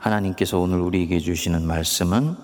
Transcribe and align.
하나님께서 0.00 0.58
오늘 0.58 0.80
우리에게 0.80 1.18
주시는 1.18 1.66
말씀은 1.66 2.34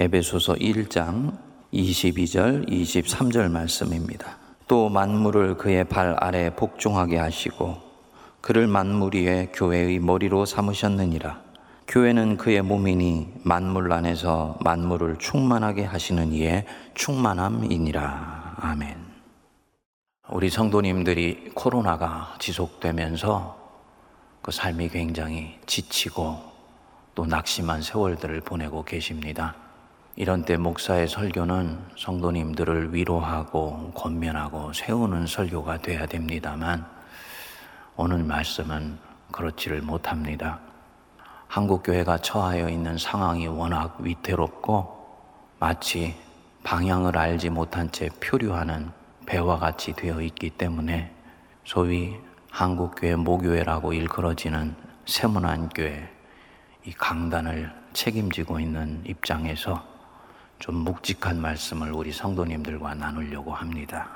에베소서 0.00 0.54
1장 0.54 1.38
22절, 1.72 2.68
23절 2.68 3.50
말씀입니다. 3.52 4.36
또 4.66 4.88
만물을 4.88 5.56
그의 5.56 5.84
발 5.84 6.16
아래 6.18 6.54
복종하게 6.54 7.18
하시고 7.18 7.76
그를 8.40 8.66
만물 8.66 9.14
위에 9.14 9.52
교회의 9.54 10.00
머리로 10.00 10.44
삼으셨느니라. 10.44 11.40
교회는 11.86 12.36
그의 12.36 12.62
몸이니 12.62 13.42
만물 13.44 13.92
안에서 13.92 14.58
만물을 14.64 15.18
충만하게 15.18 15.84
하시는 15.84 16.32
이의 16.32 16.66
충만함이니라. 16.94 18.56
아멘. 18.58 18.96
우리 20.30 20.50
성도님들이 20.50 21.52
코로나가 21.54 22.34
지속되면서 22.40 23.56
그 24.42 24.50
삶이 24.50 24.88
굉장히 24.88 25.58
지치고 25.66 26.53
또 27.14 27.26
낙심한 27.26 27.82
세월들을 27.82 28.40
보내고 28.40 28.84
계십니다. 28.84 29.54
이런 30.16 30.44
때 30.44 30.56
목사의 30.56 31.08
설교는 31.08 31.78
성도님들을 31.96 32.94
위로하고 32.94 33.92
권면하고 33.94 34.72
세우는 34.72 35.26
설교가 35.26 35.78
돼야 35.78 36.06
됩니다만 36.06 36.86
오늘 37.96 38.22
말씀은 38.22 38.98
그렇지를 39.32 39.82
못합니다. 39.82 40.60
한국 41.48 41.82
교회가 41.82 42.18
처하여 42.18 42.68
있는 42.68 42.96
상황이 42.98 43.46
워낙 43.46 43.96
위태롭고 44.00 45.04
마치 45.58 46.14
방향을 46.62 47.16
알지 47.16 47.50
못한 47.50 47.90
채 47.92 48.08
표류하는 48.20 48.90
배와 49.26 49.58
같이 49.58 49.92
되어 49.92 50.20
있기 50.20 50.50
때문에 50.50 51.12
소위 51.64 52.16
한국교회 52.50 53.16
모교회라고 53.16 53.92
일컬어지는 53.92 54.76
세문안교회 55.06 56.13
이 56.86 56.92
강단을 56.92 57.72
책임지고 57.94 58.60
있는 58.60 59.02
입장에서 59.06 59.82
좀 60.58 60.76
묵직한 60.76 61.40
말씀을 61.40 61.92
우리 61.92 62.12
성도님들과 62.12 62.94
나누려고 62.94 63.54
합니다. 63.54 64.08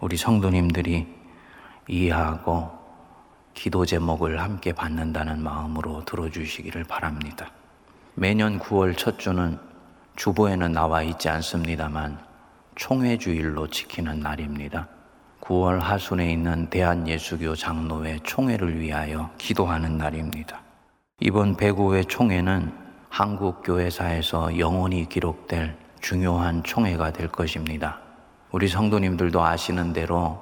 우리 0.00 0.16
성도님들이 0.16 1.06
이해하고 1.86 2.70
기도 3.52 3.84
제목을 3.84 4.40
함께 4.40 4.72
받는다는 4.72 5.42
마음으로 5.42 6.04
들어주시기를 6.06 6.84
바랍니다. 6.84 7.50
매년 8.14 8.58
9월 8.58 8.96
첫 8.96 9.18
주는 9.18 9.58
주보에는 10.16 10.72
나와 10.72 11.02
있지 11.02 11.28
않습니다만 11.28 12.18
총회주일로 12.76 13.68
지키는 13.68 14.20
날입니다. 14.20 14.88
9월 15.42 15.78
하순에 15.78 16.32
있는 16.32 16.70
대한예수교 16.70 17.54
장로회 17.54 18.20
총회를 18.22 18.80
위하여 18.80 19.30
기도하는 19.36 19.98
날입니다. 19.98 20.69
이번 21.22 21.54
배구회 21.54 22.04
총회는 22.04 22.72
한국 23.10 23.62
교회사에서 23.62 24.58
영원히 24.58 25.06
기록될 25.06 25.76
중요한 26.00 26.62
총회가 26.62 27.12
될 27.12 27.28
것입니다. 27.28 27.98
우리 28.52 28.68
성도님들도 28.68 29.44
아시는 29.44 29.92
대로 29.92 30.40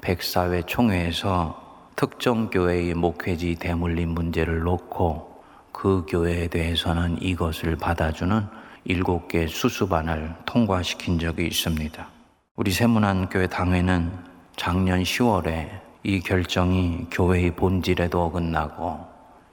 백사회 0.00 0.62
총회에서 0.62 1.60
특정 1.96 2.50
교회의 2.50 2.94
목회지 2.94 3.56
대물림 3.56 4.10
문제를 4.10 4.60
놓고 4.60 5.42
그 5.72 6.06
교회에 6.08 6.46
대해서는 6.46 7.20
이것을 7.20 7.74
받아주는 7.74 8.46
일곱 8.84 9.26
개 9.26 9.48
수수반을 9.48 10.36
통과시킨 10.46 11.18
적이 11.18 11.48
있습니다. 11.48 12.06
우리 12.54 12.70
세문안 12.70 13.28
교회 13.28 13.48
당회는 13.48 14.12
작년 14.54 15.02
10월에 15.02 15.68
이 16.04 16.20
결정이 16.20 17.08
교회의 17.10 17.56
본질에도 17.56 18.22
어긋나고 18.22 19.11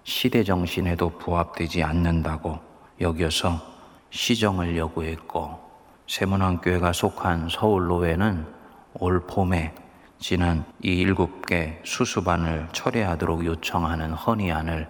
시대 0.09 0.43
정신에도 0.43 1.09
부합되지 1.19 1.83
않는다고 1.83 2.57
여겨서 2.99 3.61
시정을 4.09 4.75
요구했고 4.75 5.59
세문안교회가 6.07 6.93
속한 6.93 7.49
서울로회는 7.49 8.43
올 8.95 9.19
봄에 9.27 9.71
지난 10.17 10.65
이 10.83 10.93
일곱 10.93 11.45
개 11.45 11.77
수수반을 11.83 12.69
철회하도록 12.71 13.45
요청하는 13.45 14.13
헌의안을 14.13 14.87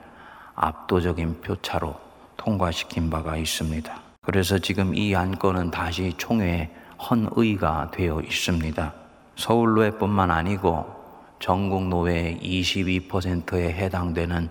압도적인 0.55 1.41
표차로 1.41 1.95
통과시킨 2.38 3.09
바가 3.09 3.35
있습니다. 3.35 4.01
그래서 4.21 4.57
지금 4.57 4.95
이 4.95 5.13
안건은 5.13 5.69
다시 5.69 6.13
총회에 6.15 6.71
헌의가 6.97 7.91
되어 7.91 8.21
있습니다. 8.21 8.94
서울로회뿐만 9.35 10.31
아니고 10.31 10.85
전국 11.39 11.89
노회의 11.89 12.39
22%에 12.39 13.73
해당되는 13.73 14.49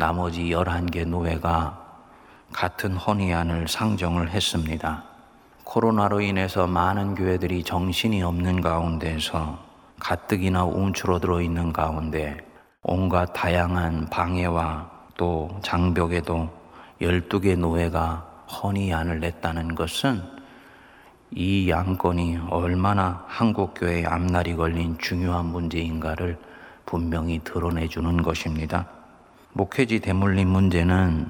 나머지 0.00 0.44
11개 0.44 1.06
노회가 1.06 1.78
같은 2.54 2.96
헌의안을 2.96 3.68
상정을 3.68 4.30
했습니다. 4.30 5.04
코로나로 5.64 6.22
인해서 6.22 6.66
많은 6.66 7.14
교회들이 7.14 7.62
정신이 7.64 8.22
없는 8.22 8.62
가운데서 8.62 9.58
가뜩이나 9.98 10.64
움츠러들어 10.64 11.42
있는 11.42 11.74
가운데 11.74 12.38
온갖 12.82 13.34
다양한 13.34 14.08
방해와 14.08 14.90
또 15.18 15.50
장벽에도 15.62 16.48
12개 17.02 17.58
노회가 17.58 18.26
헌의안을 18.50 19.20
냈다는 19.20 19.74
것은 19.74 20.22
이 21.30 21.68
양건이 21.68 22.38
얼마나 22.48 23.22
한국교회의 23.26 24.06
앞날이 24.06 24.56
걸린 24.56 24.96
중요한 24.96 25.44
문제인가를 25.44 26.38
분명히 26.86 27.38
드러내주는 27.44 28.22
것입니다. 28.22 28.99
목회지 29.52 29.98
대물림 29.98 30.48
문제는 30.48 31.28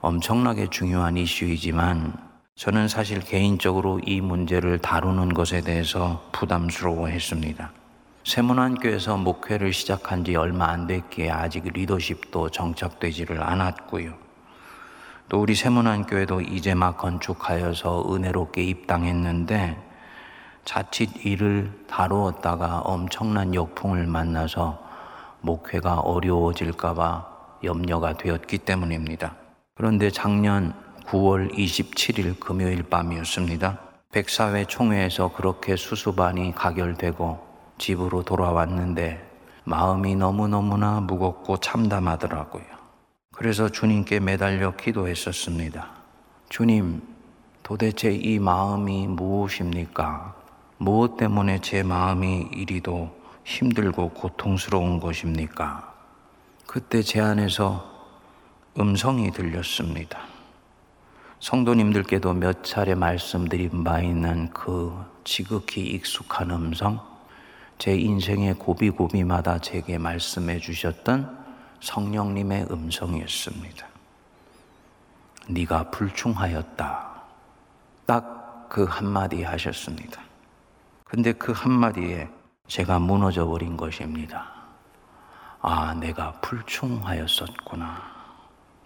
엄청나게 0.00 0.66
중요한 0.70 1.16
이슈이지만 1.16 2.12
저는 2.56 2.88
사실 2.88 3.20
개인적으로 3.20 4.00
이 4.04 4.20
문제를 4.20 4.80
다루는 4.80 5.32
것에 5.32 5.60
대해서 5.60 6.28
부담스러워 6.32 7.06
했습니다. 7.06 7.70
세문안교에서 8.24 9.16
목회를 9.16 9.72
시작한 9.72 10.24
지 10.24 10.34
얼마 10.34 10.70
안 10.70 10.88
됐기에 10.88 11.30
아직 11.30 11.64
리더십도 11.72 12.50
정착되지를 12.50 13.40
않았고요. 13.40 14.12
또 15.28 15.40
우리 15.40 15.54
세문안교회도 15.54 16.40
이제 16.40 16.74
막 16.74 16.98
건축하여서 16.98 18.12
은혜롭게 18.12 18.64
입당했는데 18.64 19.80
자칫 20.64 21.24
이를 21.24 21.70
다루었다가 21.86 22.80
엄청난 22.80 23.54
역풍을 23.54 24.08
만나서 24.08 24.82
목회가 25.40 26.00
어려워질까봐 26.00 27.31
염려가 27.64 28.16
되었기 28.16 28.58
때문입니다. 28.58 29.36
그런데 29.74 30.10
작년 30.10 30.74
9월 31.06 31.52
27일 31.54 32.38
금요일 32.38 32.82
밤이었습니다. 32.82 33.78
백사회 34.12 34.66
총회에서 34.66 35.32
그렇게 35.32 35.76
수수반이 35.76 36.54
가결되고 36.54 37.40
집으로 37.78 38.22
돌아왔는데 38.22 39.30
마음이 39.64 40.16
너무너무나 40.16 41.00
무겁고 41.00 41.58
참담하더라고요. 41.58 42.64
그래서 43.34 43.68
주님께 43.68 44.20
매달려 44.20 44.76
기도했었습니다. 44.76 45.88
주님, 46.48 47.02
도대체 47.62 48.12
이 48.12 48.38
마음이 48.38 49.06
무엇입니까? 49.06 50.34
무엇 50.76 51.16
때문에 51.16 51.60
제 51.60 51.82
마음이 51.82 52.48
이리도 52.52 53.16
힘들고 53.44 54.10
고통스러운 54.10 55.00
것입니까? 55.00 55.91
그때 56.72 57.02
제 57.02 57.20
안에서 57.20 57.84
음성이 58.80 59.30
들렸습니다. 59.30 60.20
성도님들께도 61.38 62.32
몇 62.32 62.64
차례 62.64 62.94
말씀드린 62.94 63.84
바 63.84 64.00
있는 64.00 64.48
그 64.54 64.96
지극히 65.22 65.82
익숙한 65.82 66.50
음성, 66.50 66.98
제 67.76 67.94
인생의 67.94 68.54
고비고비마다 68.54 69.58
제게 69.58 69.98
말씀해 69.98 70.60
주셨던 70.60 71.44
성령님의 71.80 72.68
음성이었습니다. 72.70 73.86
네가 75.48 75.90
불충하였다. 75.90 77.22
딱 78.06 78.42
그 78.72 78.84
한마디 78.84 79.42
하셨습니다. 79.42 80.22
근데 81.04 81.32
그 81.32 81.52
한마디에 81.52 82.30
제가 82.68 82.98
무너져 82.98 83.44
버린 83.44 83.76
것입니다. 83.76 84.61
아, 85.64 85.94
내가 85.94 86.32
불충하였었구나. 86.40 88.02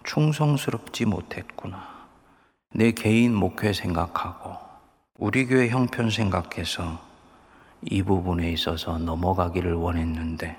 충성스럽지 0.03 1.05
못했구나. 1.05 2.05
내 2.71 2.91
개인 2.91 3.33
목회 3.33 3.73
생각하고 3.73 4.55
우리 5.17 5.47
교회 5.47 5.69
형편 5.69 6.11
생각해서 6.11 6.99
이 7.81 8.03
부분에 8.03 8.51
있어서 8.51 8.99
넘어가기를 8.99 9.73
원했는데 9.73 10.55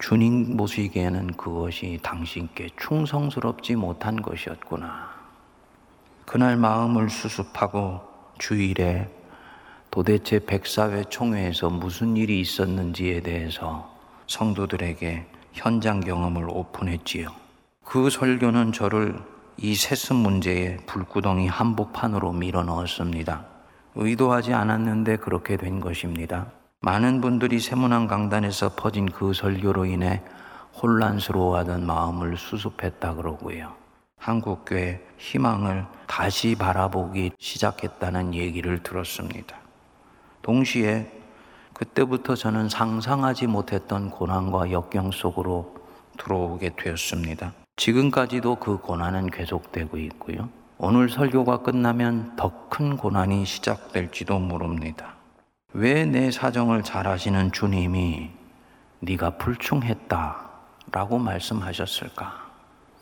주님 0.00 0.56
보시기에는 0.56 1.36
그것이 1.36 2.00
당신께 2.02 2.70
충성스럽지 2.76 3.76
못한 3.76 4.20
것이었구나. 4.20 5.08
그날 6.26 6.56
마음을 6.56 7.08
수습하고 7.08 8.00
주일에 8.38 9.08
도대체 9.92 10.44
백사회 10.44 11.04
총회에서 11.04 11.70
무슨 11.70 12.16
일이 12.16 12.40
있었는지에 12.40 13.20
대해서 13.20 13.88
성도들에게 14.26 15.33
현장 15.54 16.00
경험을 16.00 16.46
오픈했지요. 16.50 17.28
그 17.84 18.10
설교는 18.10 18.72
저를 18.72 19.16
이 19.56 19.74
세습 19.76 20.16
문제에 20.16 20.78
불구덩이 20.86 21.46
한복판으로 21.46 22.32
밀어 22.32 22.64
넣었습니다. 22.64 23.46
의도하지 23.94 24.52
않았는데 24.52 25.18
그렇게 25.18 25.56
된 25.56 25.80
것입니다. 25.80 26.48
많은 26.80 27.20
분들이 27.20 27.60
세문안 27.60 28.08
강단에서 28.08 28.74
퍼진 28.74 29.06
그 29.06 29.32
설교로 29.32 29.86
인해 29.86 30.22
혼란스러워하던 30.82 31.86
마음을 31.86 32.36
수습했다 32.36 33.14
그러고요. 33.14 33.74
한국교회 34.18 35.06
희망을 35.18 35.86
다시 36.06 36.56
바라보기 36.56 37.30
시작했다는 37.38 38.34
얘기를 38.34 38.82
들었습니다. 38.82 39.56
동시에 40.42 41.23
그때부터 41.74 42.34
저는 42.36 42.68
상상하지 42.68 43.46
못했던 43.48 44.10
고난과 44.10 44.70
역경 44.70 45.10
속으로 45.10 45.74
들어오게 46.18 46.76
되었습니다. 46.76 47.52
지금까지도 47.76 48.56
그 48.56 48.78
고난은 48.78 49.26
계속되고 49.30 49.96
있고요. 49.98 50.48
오늘 50.78 51.08
설교가 51.08 51.58
끝나면 51.58 52.36
더 52.36 52.52
큰 52.74 52.96
고난이 52.96 53.44
시작될지도 53.44 54.38
모릅니다. 54.40 55.14
왜 55.72 56.04
내 56.04 56.30
사정을 56.32 56.82
잘 56.82 57.06
아시는 57.06 57.52
주님이 57.52 58.30
네가 59.00 59.36
불충했다 59.38 60.50
라고 60.90 61.18
말씀하셨을까? 61.18 62.32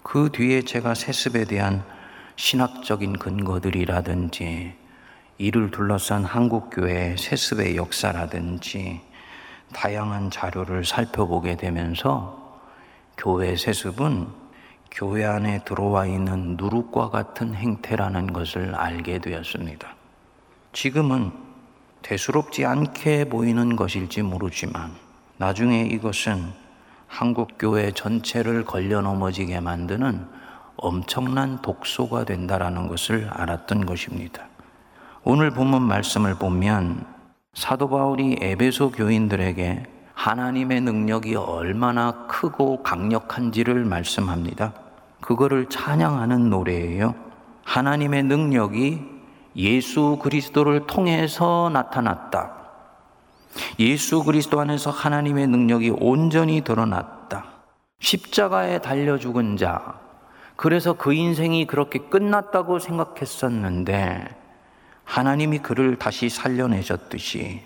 그 0.02 0.30
뒤에 0.32 0.62
제가 0.62 0.94
세습에 0.94 1.44
대한 1.44 1.82
신학적인 2.36 3.14
근거들이라든지 3.18 4.74
이를 5.42 5.72
둘러싼 5.72 6.24
한국교회의 6.24 7.18
세습의 7.18 7.74
역사라든지 7.74 9.00
다양한 9.72 10.30
자료를 10.30 10.84
살펴보게 10.84 11.56
되면서 11.56 12.60
교회 13.16 13.56
세습은 13.56 14.28
교회 14.92 15.24
안에 15.24 15.64
들어와 15.64 16.06
있는 16.06 16.56
누룩과 16.56 17.10
같은 17.10 17.56
행태라는 17.56 18.32
것을 18.32 18.76
알게 18.76 19.18
되었습니다. 19.18 19.96
지금은 20.74 21.32
대수롭지 22.02 22.64
않게 22.64 23.24
보이는 23.24 23.74
것일지 23.74 24.22
모르지만 24.22 24.92
나중에 25.38 25.82
이것은 25.86 26.52
한국 27.08 27.58
교회 27.58 27.90
전체를 27.90 28.64
걸려 28.64 29.00
넘어지게 29.00 29.58
만드는 29.58 30.24
엄청난 30.76 31.60
독소가 31.62 32.26
된다라는 32.26 32.86
것을 32.86 33.28
알았던 33.28 33.86
것입니다. 33.86 34.51
오늘 35.24 35.52
본문 35.52 35.82
말씀을 35.82 36.34
보면 36.34 37.06
사도 37.54 37.88
바울이 37.88 38.38
에베소 38.40 38.90
교인들에게 38.90 39.84
하나님의 40.14 40.80
능력이 40.80 41.36
얼마나 41.36 42.26
크고 42.26 42.82
강력한지를 42.82 43.84
말씀합니다. 43.84 44.72
그거를 45.20 45.68
찬양하는 45.68 46.50
노래예요. 46.50 47.14
하나님의 47.64 48.24
능력이 48.24 49.00
예수 49.54 50.18
그리스도를 50.20 50.88
통해서 50.88 51.70
나타났다. 51.72 52.54
예수 53.78 54.24
그리스도 54.24 54.58
안에서 54.58 54.90
하나님의 54.90 55.46
능력이 55.46 55.90
온전히 56.00 56.62
드러났다. 56.62 57.44
십자가에 58.00 58.80
달려 58.80 59.18
죽은 59.18 59.56
자. 59.56 60.00
그래서 60.56 60.94
그 60.94 61.12
인생이 61.12 61.68
그렇게 61.68 62.00
끝났다고 62.00 62.80
생각했었는데 62.80 64.41
하나님이 65.04 65.58
그를 65.58 65.96
다시 65.96 66.28
살려내셨듯이 66.28 67.62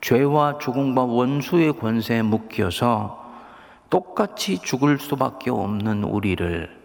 죄와 0.00 0.58
죽음과 0.58 1.04
원수의 1.04 1.78
권세에 1.78 2.22
묶여서 2.22 3.24
똑같이 3.90 4.58
죽을 4.58 4.98
수밖에 4.98 5.50
없는 5.50 6.04
우리를 6.04 6.76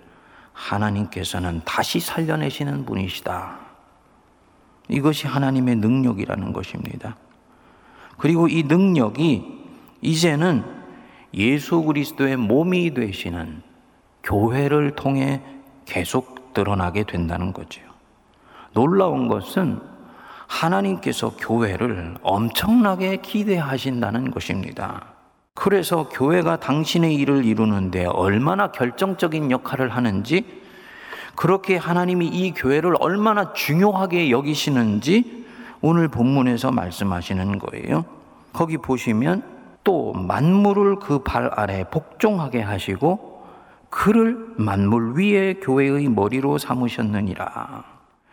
하나님께서는 0.54 1.62
다시 1.66 2.00
살려내시는 2.00 2.86
분이시다. 2.86 3.60
이것이 4.90 5.28
하나님의 5.28 5.78
능력이라는 5.78 6.54
것입니다. 6.54 7.16
그리고 8.18 8.48
이 8.48 8.64
능력이 8.64 9.62
이제는 10.02 10.64
예수 11.34 11.82
그리스도의 11.82 12.38
몸이 12.38 12.94
되시는 12.94 13.64
교회를 14.24 14.96
통해 14.96 15.42
계속 15.86 16.54
드러나게 16.54 17.04
된다는 17.04 17.54
거죠. 17.54 17.91
놀라운 18.74 19.28
것은 19.28 19.80
하나님께서 20.48 21.32
교회를 21.38 22.16
엄청나게 22.22 23.18
기대하신다는 23.18 24.32
것입니다. 24.32 25.06
그래서 25.54 26.10
교회가 26.10 26.60
당신의 26.60 27.16
일을 27.16 27.46
이루는데 27.46 28.06
얼마나 28.06 28.72
결정적인 28.72 29.52
역할을 29.52 29.90
하는지, 29.90 30.46
그렇게 31.36 31.78
하나님이 31.78 32.28
이 32.28 32.54
교회를 32.54 32.96
얼마나 33.00 33.54
중요하게 33.54 34.30
여기시는지 34.32 35.46
오늘 35.82 36.08
본문에서 36.08 36.72
말씀하시는 36.72 37.60
거예요. 37.60 38.06
거기 38.54 38.78
보시면 38.78 39.44
또 39.84 40.14
만물을 40.14 40.98
그 40.98 41.24
발 41.24 41.50
아래 41.56 41.86
복종하게 41.90 42.62
하시고 42.62 43.46
그를 43.90 44.38
만물 44.58 45.18
위에 45.18 45.56
교회의 45.56 46.10
머리로 46.10 46.58
삼으셨느니라. 46.58 47.91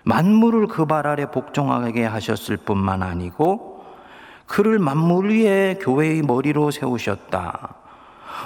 만물을 0.08 0.68
그 0.68 0.86
발 0.86 1.06
아래 1.06 1.30
복종하게 1.30 2.02
하셨을 2.06 2.56
뿐만 2.56 3.02
아니고 3.02 3.84
그를 4.46 4.78
만물 4.78 5.30
위에 5.30 5.78
교회의 5.82 6.22
머리로 6.22 6.70
세우셨다. 6.70 7.74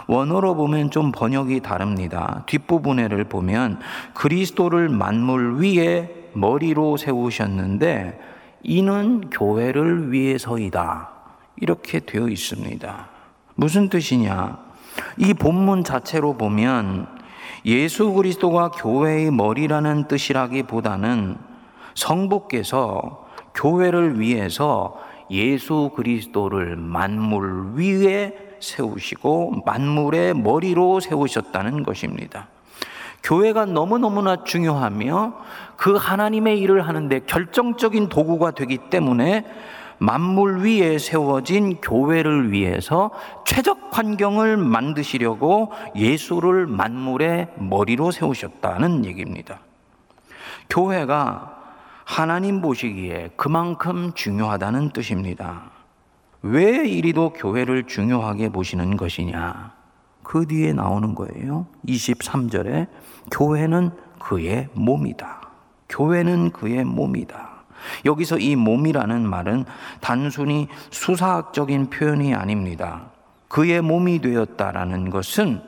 원어로 0.09 0.56
보면 0.56 0.91
좀 0.91 1.12
번역이 1.12 1.61
다릅니다. 1.61 2.43
뒷부분에를 2.47 3.25
보면 3.25 3.79
그리스도를 4.12 4.88
만물 4.88 5.61
위에 5.61 6.31
머리로 6.32 6.97
세우셨는데 6.97 8.20
이는 8.65 9.31
교회를 9.31 10.11
위해서이다. 10.11 11.11
이렇게 11.58 12.00
되어 12.00 12.26
있습니다. 12.26 13.08
무슨 13.55 13.88
뜻이냐? 13.88 14.58
이 15.17 15.32
본문 15.32 15.85
자체로 15.85 16.37
보면 16.37 17.06
예수 17.65 18.12
그리스도가 18.12 18.70
교회의 18.70 19.31
머리라는 19.31 20.08
뜻이라기보다는 20.08 21.51
성부께서 21.94 23.27
교회를 23.55 24.21
위해서 24.21 24.99
예수 25.31 25.91
그리스도를 25.94 26.77
만물 26.77 27.75
위에 27.75 28.56
세우시고 28.61 29.62
만물의 29.67 30.35
머리로 30.35 31.00
세우셨다는 31.00 31.83
것입니다. 31.83 32.49
교회가 33.23 33.67
너무너무나 33.67 34.44
중요하며 34.44 35.35
그 35.77 35.94
하나님의 35.97 36.58
일을 36.61 36.87
하는데 36.87 37.20
결정적인 37.20 38.08
도구가 38.08 38.53
되기 38.53 38.79
때문에 38.79 39.44
만물 39.99 40.65
위에 40.65 40.99
세워진 40.99 41.81
교회를 41.81 42.51
위해서 42.51 43.11
최적 43.44 43.91
환경을 43.93 44.56
만드시려고 44.56 45.70
예수를 45.94 46.67
만물의 46.67 47.49
머리로 47.56 48.11
세우셨다는 48.11 49.05
얘기입니다. 49.05 49.61
교회가 50.69 51.61
하나님 52.05 52.61
보시기에 52.61 53.31
그만큼 53.37 54.13
중요하다는 54.15 54.91
뜻입니다. 54.91 55.71
왜 56.43 56.89
이리도 56.89 57.35
교회를 57.35 57.85
중요하게 57.85 58.49
보시는 58.49 58.97
것이냐? 58.97 59.73
그 60.23 60.47
뒤에 60.47 60.73
나오는 60.73 61.15
거예요. 61.15 61.67
23절에 61.87 62.89
교회는 63.31 63.91
그의 64.19 64.69
몸이다. 64.73 65.41
교회는 65.89 66.51
그의 66.51 66.85
몸이다. 66.85 67.51
여기서 68.05 68.39
이 68.39 68.56
몸이라는 68.56 69.29
말은 69.29 69.65
단순히 70.01 70.69
수사학적인 70.91 71.91
표현이 71.91 72.35
아닙니다. 72.35 73.11
그의 73.49 73.82
몸이 73.82 74.21
되었다라는 74.21 75.11
것은 75.11 75.63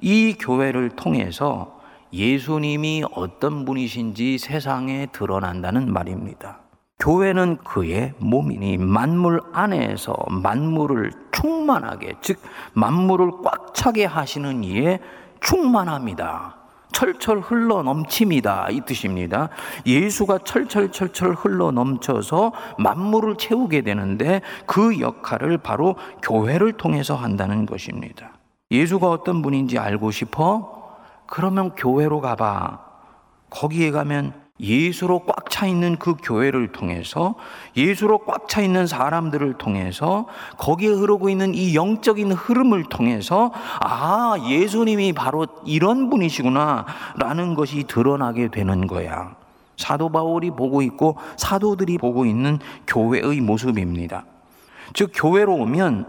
이 0.00 0.34
교회를 0.38 0.90
통해서 0.90 1.75
예수님이 2.16 3.04
어떤 3.12 3.66
분이신지 3.66 4.38
세상에 4.38 5.06
드러난다는 5.12 5.92
말입니다. 5.92 6.60
교회는 6.98 7.58
그의 7.58 8.14
몸이니 8.18 8.78
만물 8.78 9.42
안에서 9.52 10.16
만물을 10.30 11.12
충만하게, 11.30 12.14
즉, 12.22 12.40
만물을 12.72 13.30
꽉 13.44 13.74
차게 13.74 14.06
하시는 14.06 14.64
이에 14.64 14.98
충만합니다. 15.40 16.56
철철 16.92 17.40
흘러 17.40 17.82
넘칩니다. 17.82 18.68
이 18.70 18.80
뜻입니다. 18.86 19.50
예수가 19.84 20.38
철철철철 20.38 21.34
흘러 21.34 21.70
넘쳐서 21.70 22.52
만물을 22.78 23.36
채우게 23.36 23.82
되는데 23.82 24.40
그 24.64 24.98
역할을 25.00 25.58
바로 25.58 25.96
교회를 26.22 26.72
통해서 26.72 27.14
한다는 27.14 27.66
것입니다. 27.66 28.32
예수가 28.70 29.10
어떤 29.10 29.42
분인지 29.42 29.78
알고 29.78 30.10
싶어? 30.10 30.85
그러면 31.26 31.74
교회로 31.74 32.20
가봐. 32.20 32.80
거기에 33.50 33.90
가면 33.90 34.32
예수로 34.58 35.20
꽉 35.26 35.50
차 35.50 35.66
있는 35.66 35.96
그 35.96 36.16
교회를 36.22 36.72
통해서 36.72 37.34
예수로 37.76 38.18
꽉 38.20 38.48
차 38.48 38.60
있는 38.60 38.86
사람들을 38.86 39.54
통해서 39.54 40.26
거기에 40.58 40.88
흐르고 40.88 41.28
있는 41.28 41.54
이 41.54 41.74
영적인 41.74 42.32
흐름을 42.32 42.84
통해서 42.84 43.52
아, 43.80 44.34
예수님이 44.48 45.12
바로 45.12 45.46
이런 45.64 46.10
분이시구나 46.10 46.86
라는 47.16 47.54
것이 47.54 47.84
드러나게 47.84 48.48
되는 48.48 48.86
거야. 48.86 49.34
사도 49.76 50.08
바울이 50.08 50.50
보고 50.50 50.80
있고 50.82 51.16
사도들이 51.36 51.98
보고 51.98 52.24
있는 52.24 52.58
교회의 52.86 53.40
모습입니다. 53.40 54.24
즉, 54.94 55.10
교회로 55.14 55.54
오면 55.54 56.06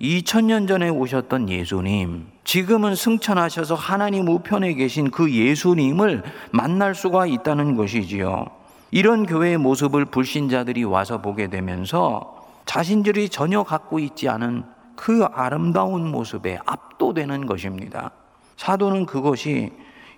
2000년 0.00 0.66
전에 0.66 0.88
오셨던 0.88 1.50
예수님, 1.50 2.26
지금은 2.44 2.94
승천하셔서 2.94 3.74
하나님 3.74 4.28
우편에 4.28 4.72
계신 4.74 5.10
그 5.10 5.30
예수님을 5.30 6.22
만날 6.52 6.94
수가 6.94 7.26
있다는 7.26 7.76
것이지요. 7.76 8.46
이런 8.92 9.26
교회의 9.26 9.58
모습을 9.58 10.06
불신자들이 10.06 10.84
와서 10.84 11.20
보게 11.20 11.48
되면서 11.48 12.48
자신들이 12.64 13.28
전혀 13.28 13.62
갖고 13.62 13.98
있지 13.98 14.28
않은 14.28 14.64
그 14.96 15.24
아름다운 15.24 16.10
모습에 16.10 16.58
압도되는 16.64 17.44
것입니다. 17.44 18.10
사도는 18.56 19.04
그것이 19.04 19.70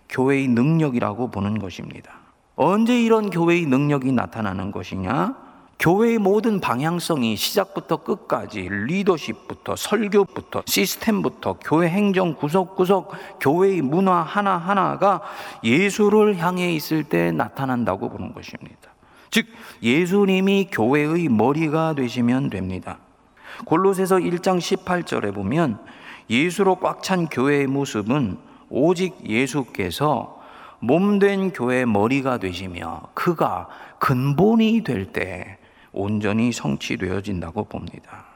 교회의 0.08 0.46
능력이라고 0.48 1.30
보는 1.30 1.58
것입니다. 1.58 2.12
언제 2.54 3.00
이런 3.02 3.30
교회의 3.30 3.66
능력이 3.66 4.12
나타나는 4.12 4.70
것이냐? 4.70 5.41
교회의 5.82 6.18
모든 6.18 6.60
방향성이 6.60 7.34
시작부터 7.34 7.96
끝까지 7.96 8.68
리더십부터 8.70 9.74
설교부터 9.74 10.62
시스템부터 10.64 11.54
교회 11.54 11.88
행정 11.88 12.36
구석구석 12.36 13.10
교회의 13.40 13.82
문화 13.82 14.22
하나하나가 14.22 15.22
예수를 15.64 16.38
향해 16.38 16.72
있을 16.72 17.02
때 17.02 17.32
나타난다고 17.32 18.10
보는 18.10 18.32
것입니다. 18.32 18.94
즉 19.32 19.46
예수님이 19.82 20.68
교회의 20.70 21.28
머리가 21.28 21.94
되시면 21.94 22.50
됩니다. 22.50 22.98
골로새서 23.64 24.18
1장 24.18 24.58
18절에 24.60 25.34
보면 25.34 25.80
예수로 26.30 26.76
꽉 26.76 27.02
찬 27.02 27.26
교회의 27.26 27.66
모습은 27.66 28.38
오직 28.70 29.28
예수께서 29.28 30.40
몸된 30.78 31.50
교회의 31.50 31.86
머리가 31.86 32.38
되시며 32.38 33.02
그가 33.14 33.66
근본이 33.98 34.84
될 34.84 35.12
때 35.12 35.58
온전히 35.92 36.52
성취되어진다고 36.52 37.64
봅니다. 37.64 38.26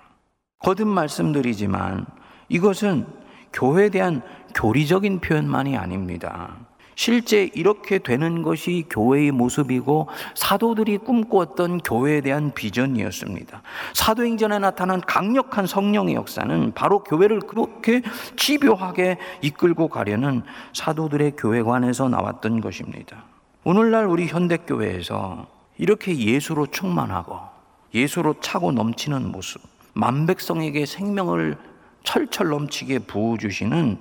거듭 0.58 0.88
말씀드리지만 0.88 2.06
이것은 2.48 3.06
교회에 3.52 3.88
대한 3.88 4.22
교리적인 4.54 5.20
표현만이 5.20 5.76
아닙니다. 5.76 6.56
실제 6.96 7.50
이렇게 7.54 7.98
되는 7.98 8.42
것이 8.42 8.86
교회의 8.88 9.30
모습이고 9.30 10.08
사도들이 10.34 10.98
꿈꾸었던 10.98 11.78
교회에 11.78 12.22
대한 12.22 12.52
비전이었습니다. 12.54 13.62
사도행전에 13.92 14.58
나타난 14.58 15.02
강력한 15.02 15.66
성령의 15.66 16.14
역사는 16.14 16.72
바로 16.74 17.04
교회를 17.04 17.40
그렇게 17.40 18.00
집요하게 18.36 19.18
이끌고 19.42 19.88
가려는 19.88 20.42
사도들의 20.72 21.32
교회관에서 21.36 22.08
나왔던 22.08 22.62
것입니다. 22.62 23.24
오늘날 23.62 24.06
우리 24.06 24.26
현대교회에서 24.26 25.55
이렇게 25.78 26.16
예수로 26.16 26.66
충만하고 26.66 27.38
예수로 27.94 28.40
차고 28.40 28.72
넘치는 28.72 29.30
모습, 29.30 29.60
만백성에게 29.94 30.86
생명을 30.86 31.56
철철 32.04 32.48
넘치게 32.48 33.00
부어주시는 33.00 33.98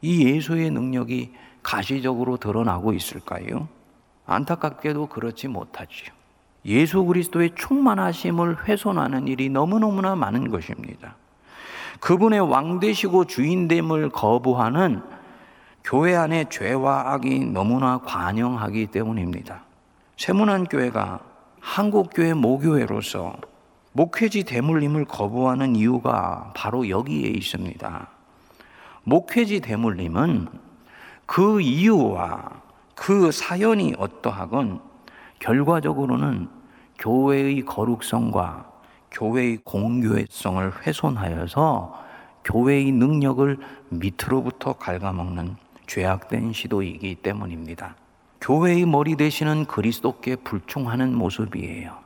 이 0.00 0.26
예수의 0.26 0.70
능력이 0.70 1.32
가시적으로 1.62 2.36
드러나고 2.36 2.92
있을까요? 2.92 3.68
안타깝게도 4.26 5.06
그렇지 5.06 5.48
못하지요. 5.48 6.10
예수 6.64 7.04
그리스도의 7.04 7.52
충만하심을 7.56 8.66
훼손하는 8.66 9.26
일이 9.26 9.48
너무너무나 9.48 10.14
많은 10.14 10.50
것입니다. 10.50 11.16
그분의 12.00 12.40
왕되시고 12.40 13.26
주인됨을 13.26 14.10
거부하는 14.10 15.02
교회 15.84 16.14
안의 16.14 16.46
죄와 16.50 17.12
악이 17.12 17.46
너무나 17.46 17.98
관영하기 17.98 18.88
때문입니다. 18.88 19.64
세문안 20.22 20.66
교회가 20.66 21.18
한국 21.58 22.10
교회 22.14 22.32
모교회로서 22.32 23.34
목회지 23.90 24.44
대물림을 24.44 25.06
거부하는 25.06 25.74
이유가 25.74 26.52
바로 26.54 26.88
여기에 26.88 27.28
있습니다. 27.30 28.08
목회지 29.02 29.58
대물림은 29.58 30.46
그 31.26 31.60
이유와 31.60 32.50
그 32.94 33.32
사연이 33.32 33.94
어떠하건 33.98 34.80
결과적으로는 35.40 36.48
교회의 37.00 37.62
거룩성과 37.62 38.70
교회의 39.10 39.58
공교회성을 39.64 40.86
훼손하여서 40.86 42.00
교회의 42.44 42.92
능력을 42.92 43.58
밑으로부터 43.88 44.74
갉아먹는 44.74 45.56
죄악된 45.88 46.52
시도이기 46.52 47.16
때문입니다. 47.16 47.96
교회의 48.42 48.86
머리 48.86 49.14
되시는 49.14 49.66
그리스도께 49.66 50.34
불충하는 50.34 51.14
모습이에요. 51.14 51.96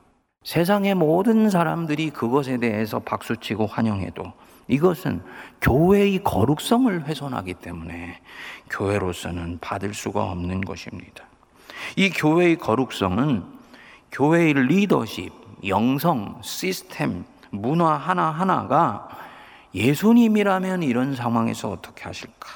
세상의 0.45 0.95
모든 0.95 1.49
사람들이 1.49 2.11
그것에 2.11 2.59
대해서 2.59 2.99
박수치고 2.99 3.67
환영해도 3.67 4.35
이것은 4.69 5.23
교회의 5.63 6.23
거룩성을 6.23 7.07
훼손하기 7.07 7.55
때문에 7.55 8.21
교회로서는 8.69 9.59
받을 9.63 9.95
수가 9.95 10.25
없는 10.25 10.61
것입니다. 10.61 11.25
이 11.97 12.11
교회의 12.11 12.57
거룩성은 12.59 13.43
교회의 14.13 14.53
리더십, 14.53 15.33
영성, 15.67 16.39
시스템, 16.43 17.25
문화 17.51 17.95
하나하나가 17.95 19.09
예수님이라면 19.75 20.83
이런 20.83 21.17
상황에서 21.17 21.71
어떻게 21.71 22.05
하실까? 22.05 22.49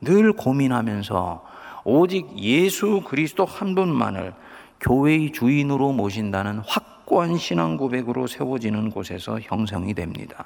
늘 0.00 0.32
고민하면서 0.32 1.49
오직 1.92 2.38
예수 2.38 3.00
그리스도 3.04 3.44
한 3.44 3.74
분만을 3.74 4.32
교회의 4.78 5.32
주인으로 5.32 5.92
모신다는 5.92 6.60
확고한 6.60 7.36
신앙 7.36 7.76
고백으로 7.76 8.28
세워지는 8.28 8.90
곳에서 8.90 9.40
형성이 9.40 9.92
됩니다. 9.92 10.44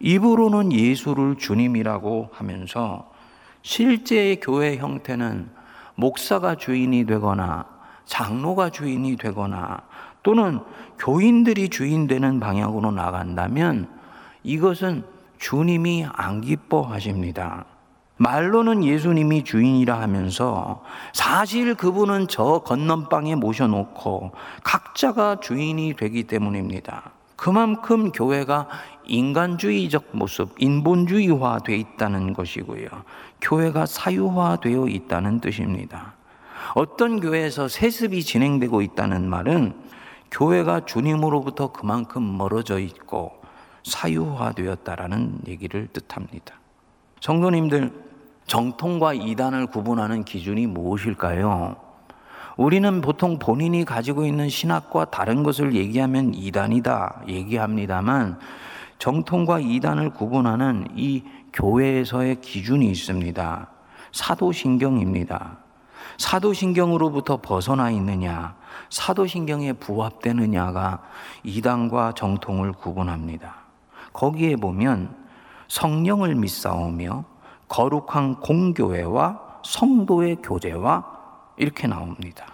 입으로는 0.00 0.72
예수를 0.72 1.36
주님이라고 1.36 2.30
하면서 2.32 3.12
실제의 3.62 4.40
교회 4.40 4.76
형태는 4.76 5.50
목사가 5.94 6.56
주인이 6.56 7.06
되거나 7.06 7.66
장로가 8.04 8.70
주인이 8.70 9.16
되거나 9.18 9.82
또는 10.24 10.58
교인들이 10.98 11.68
주인 11.68 12.08
되는 12.08 12.40
방향으로 12.40 12.90
나간다면 12.90 13.88
이것은 14.42 15.04
주님이 15.38 16.06
안 16.12 16.40
기뻐하십니다. 16.40 17.77
말로는 18.18 18.84
예수님이 18.84 19.44
주인이라 19.44 20.00
하면서 20.00 20.82
사실 21.12 21.74
그분은 21.74 22.26
저 22.28 22.60
건넌방에 22.64 23.36
모셔놓고 23.36 24.32
각자가 24.62 25.40
주인이 25.40 25.94
되기 25.96 26.24
때문입니다. 26.24 27.12
그만큼 27.36 28.10
교회가 28.10 28.68
인간주의적 29.04 30.08
모습, 30.12 30.54
인본주의화 30.58 31.60
돼 31.60 31.76
있다는 31.76 32.32
것이고요. 32.32 32.88
교회가 33.40 33.86
사유화 33.86 34.56
되어 34.56 34.88
있다는 34.88 35.40
뜻입니다. 35.40 36.14
어떤 36.74 37.20
교회에서 37.20 37.68
세습이 37.68 38.24
진행되고 38.24 38.82
있다는 38.82 39.30
말은 39.30 39.74
교회가 40.30 40.84
주님으로부터 40.84 41.72
그만큼 41.72 42.36
멀어져 42.36 42.80
있고 42.80 43.40
사유화 43.84 44.52
되었다라는 44.52 45.42
얘기를 45.46 45.86
뜻합니다. 45.92 46.56
성도님들, 47.20 48.07
정통과 48.48 49.12
이단을 49.12 49.66
구분하는 49.66 50.24
기준이 50.24 50.66
무엇일까요? 50.66 51.76
우리는 52.56 53.00
보통 53.02 53.38
본인이 53.38 53.84
가지고 53.84 54.24
있는 54.24 54.48
신학과 54.48 55.04
다른 55.04 55.44
것을 55.44 55.74
얘기하면 55.74 56.34
이단이다 56.34 57.22
얘기합니다만 57.28 58.38
정통과 58.98 59.60
이단을 59.60 60.10
구분하는 60.10 60.88
이 60.96 61.22
교회에서의 61.52 62.40
기준이 62.40 62.90
있습니다. 62.90 63.68
사도신경입니다. 64.12 65.58
사도신경으로부터 66.16 67.36
벗어나 67.36 67.90
있느냐, 67.90 68.56
사도신경에 68.90 69.74
부합되느냐가 69.74 71.02
이단과 71.44 72.14
정통을 72.14 72.72
구분합니다. 72.72 73.54
거기에 74.12 74.56
보면 74.56 75.14
성령을 75.68 76.34
믿사오며 76.34 77.24
거룩한 77.68 78.40
공교회와 78.40 79.60
성도의 79.64 80.36
교제와 80.42 81.04
이렇게 81.56 81.86
나옵니다. 81.86 82.46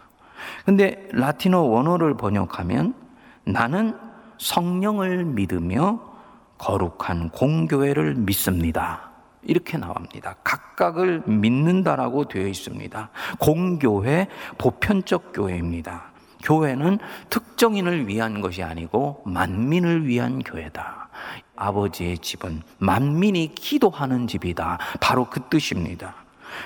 근데 0.65 1.09
라틴어 1.13 1.61
원어를 1.61 2.17
번역하면 2.17 2.95
나는 3.45 3.97
성령을 4.39 5.25
믿으며 5.25 6.01
거룩한 6.59 7.31
공교회를 7.31 8.15
믿습니다. 8.15 9.11
이렇게 9.43 9.77
나옵니다. 9.77 10.37
각각을 10.43 11.23
믿는다라고 11.27 12.27
되어 12.29 12.47
있습니다. 12.47 13.11
공교회, 13.39 14.29
보편적 14.59 15.33
교회입니다. 15.35 16.15
교회는 16.43 16.99
특정인을 17.31 18.07
위한 18.07 18.41
것이 18.41 18.63
아니고 18.63 19.23
만민을 19.27 20.07
위한 20.07 20.43
교회다. 20.43 21.09
아버지의 21.57 22.19
집은 22.19 22.63
만민이 22.79 23.55
기도하는 23.55 24.27
집이다. 24.27 24.79
바로 25.01 25.27
그 25.31 25.41
뜻입니다. 25.49 26.15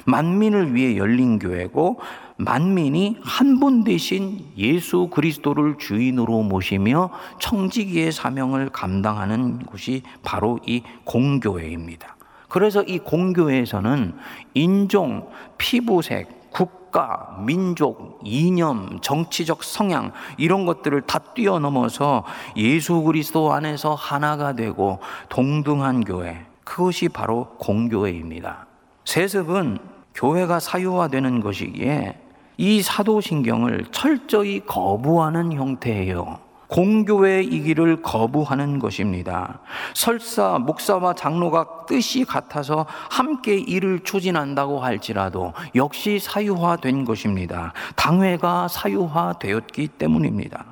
만민을 0.04 0.74
위해 0.74 0.96
열린 0.96 1.38
교회고 1.38 2.00
만민이 2.36 3.16
한 3.22 3.58
분 3.58 3.82
대신 3.84 4.44
예수 4.56 5.08
그리스도를 5.08 5.76
주인으로 5.78 6.42
모시며 6.42 7.10
청지기의 7.40 8.12
사명을 8.12 8.68
감당하는 8.68 9.58
곳이 9.60 10.02
바로 10.22 10.60
이 10.66 10.82
공교회입니다. 11.04 12.16
그래서 12.48 12.82
이 12.82 12.98
공교회에서는 12.98 14.14
인종, 14.54 15.28
피부색, 15.58 16.37
국가, 16.50 17.36
민족, 17.44 18.20
이념, 18.24 18.98
정치적 19.00 19.62
성향 19.62 20.12
이런 20.36 20.66
것들을 20.66 21.02
다 21.02 21.18
뛰어넘어서 21.18 22.24
예수 22.56 23.02
그리스도 23.02 23.52
안에서 23.52 23.94
하나가 23.94 24.54
되고 24.54 24.98
동등한 25.28 26.04
교회 26.04 26.46
그것이 26.64 27.08
바로 27.08 27.48
공교회입니다. 27.58 28.66
세습은 29.04 29.78
교회가 30.14 30.60
사유화되는 30.60 31.40
것이기에 31.40 32.20
이 32.56 32.82
사도신경을 32.82 33.86
철저히 33.92 34.60
거부하는 34.66 35.52
형태예요. 35.52 36.47
공교회이기를 36.68 38.02
거부하는 38.02 38.78
것입니다. 38.78 39.60
설사, 39.94 40.58
목사와 40.58 41.14
장로가 41.14 41.86
뜻이 41.86 42.24
같아서 42.24 42.86
함께 43.10 43.56
일을 43.56 44.00
추진한다고 44.04 44.80
할지라도 44.80 45.54
역시 45.74 46.18
사유화된 46.18 47.04
것입니다. 47.04 47.72
당회가 47.96 48.68
사유화되었기 48.68 49.88
때문입니다. 49.88 50.66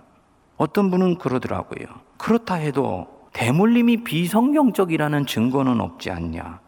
어떤 0.56 0.90
분은 0.90 1.18
그러더라고요. 1.18 1.86
그렇다 2.18 2.54
해도 2.54 3.06
대물림이 3.32 4.04
비성경적이라는 4.04 5.26
증거는 5.26 5.80
없지 5.80 6.10
않냐. 6.10 6.60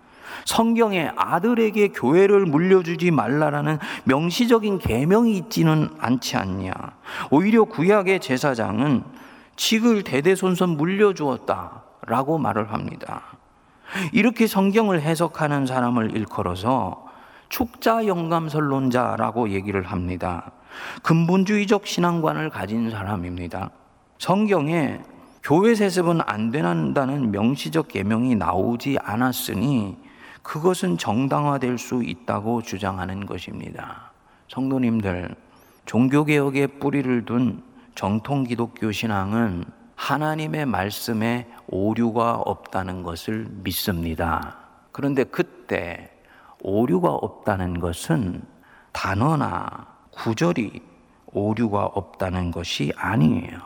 성경에 0.44 1.10
아들에게 1.16 1.88
교회를 1.88 2.46
물려주지 2.46 3.10
말라라는 3.10 3.78
명시적인 4.04 4.78
계명이 4.78 5.36
있지는 5.36 5.88
않지 5.98 6.36
않냐. 6.36 6.72
오히려 7.30 7.64
구약의 7.64 8.20
제사장은 8.20 9.17
직을 9.58 10.04
대대손손 10.04 10.76
물려주었다라고 10.76 12.38
말을 12.38 12.72
합니다. 12.72 13.22
이렇게 14.12 14.46
성경을 14.46 15.02
해석하는 15.02 15.66
사람을 15.66 16.16
일컬어서 16.16 17.06
축자 17.48 18.06
영감설론자라고 18.06 19.50
얘기를 19.50 19.82
합니다. 19.82 20.52
근본주의적 21.02 21.86
신앙관을 21.86 22.50
가진 22.50 22.90
사람입니다. 22.90 23.70
성경에 24.18 25.00
교회 25.42 25.74
세습은 25.74 26.20
안 26.24 26.52
된다는 26.52 27.32
명시적 27.32 27.88
계명이 27.88 28.36
나오지 28.36 28.98
않았으니 29.02 29.96
그것은 30.42 30.98
정당화될 30.98 31.78
수 31.78 32.04
있다고 32.04 32.62
주장하는 32.62 33.26
것입니다. 33.26 34.12
성도님들, 34.46 35.34
종교개혁의 35.86 36.78
뿌리를 36.78 37.24
둔 37.24 37.67
정통 37.98 38.44
기독교 38.44 38.92
신앙은 38.92 39.64
하나님의 39.96 40.66
말씀에 40.66 41.48
오류가 41.66 42.36
없다는 42.36 43.02
것을 43.02 43.48
믿습니다. 43.50 44.56
그런데 44.92 45.24
그때 45.24 46.08
오류가 46.62 47.10
없다는 47.10 47.80
것은 47.80 48.44
단어나 48.92 49.88
구절이 50.12 50.80
오류가 51.32 51.86
없다는 51.86 52.52
것이 52.52 52.92
아니에요. 52.94 53.58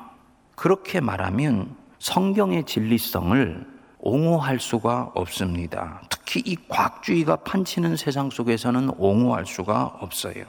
그렇게 0.56 1.02
말하면 1.02 1.76
성경의 1.98 2.64
진리성을 2.64 3.71
옹호할 4.02 4.58
수가 4.58 5.12
없습니다. 5.14 6.02
특히 6.10 6.42
이 6.44 6.56
과학주의가 6.68 7.36
판치는 7.36 7.96
세상 7.96 8.30
속에서는 8.30 8.90
옹호할 8.98 9.46
수가 9.46 9.96
없어요. 10.00 10.44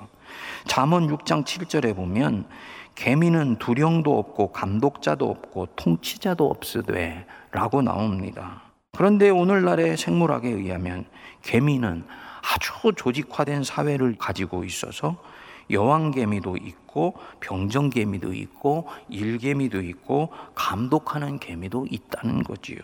잠언 0.65 1.07
6장 1.07 1.45
7절에 1.45 1.95
보면 1.95 2.45
개미는 2.95 3.57
두령도 3.57 4.17
없고 4.17 4.51
감독자도 4.51 5.29
없고 5.29 5.67
통치자도 5.75 6.49
없으되 6.49 7.25
라고 7.51 7.81
나옵니다. 7.83 8.63
그런데 8.91 9.29
오늘날의 9.29 9.97
생물학에 9.97 10.49
의하면 10.49 11.05
개미는 11.43 12.03
아주 12.41 12.91
조직화된 12.95 13.63
사회를 13.63 14.15
가지고 14.17 14.63
있어서 14.63 15.17
여왕개미도 15.69 16.57
있고 16.57 17.15
병정개미도 17.39 18.33
있고 18.33 18.87
일개미도 19.09 19.81
있고 19.81 20.29
감독하는 20.55 21.39
개미도 21.39 21.87
있다는 21.89 22.43
거지요. 22.43 22.77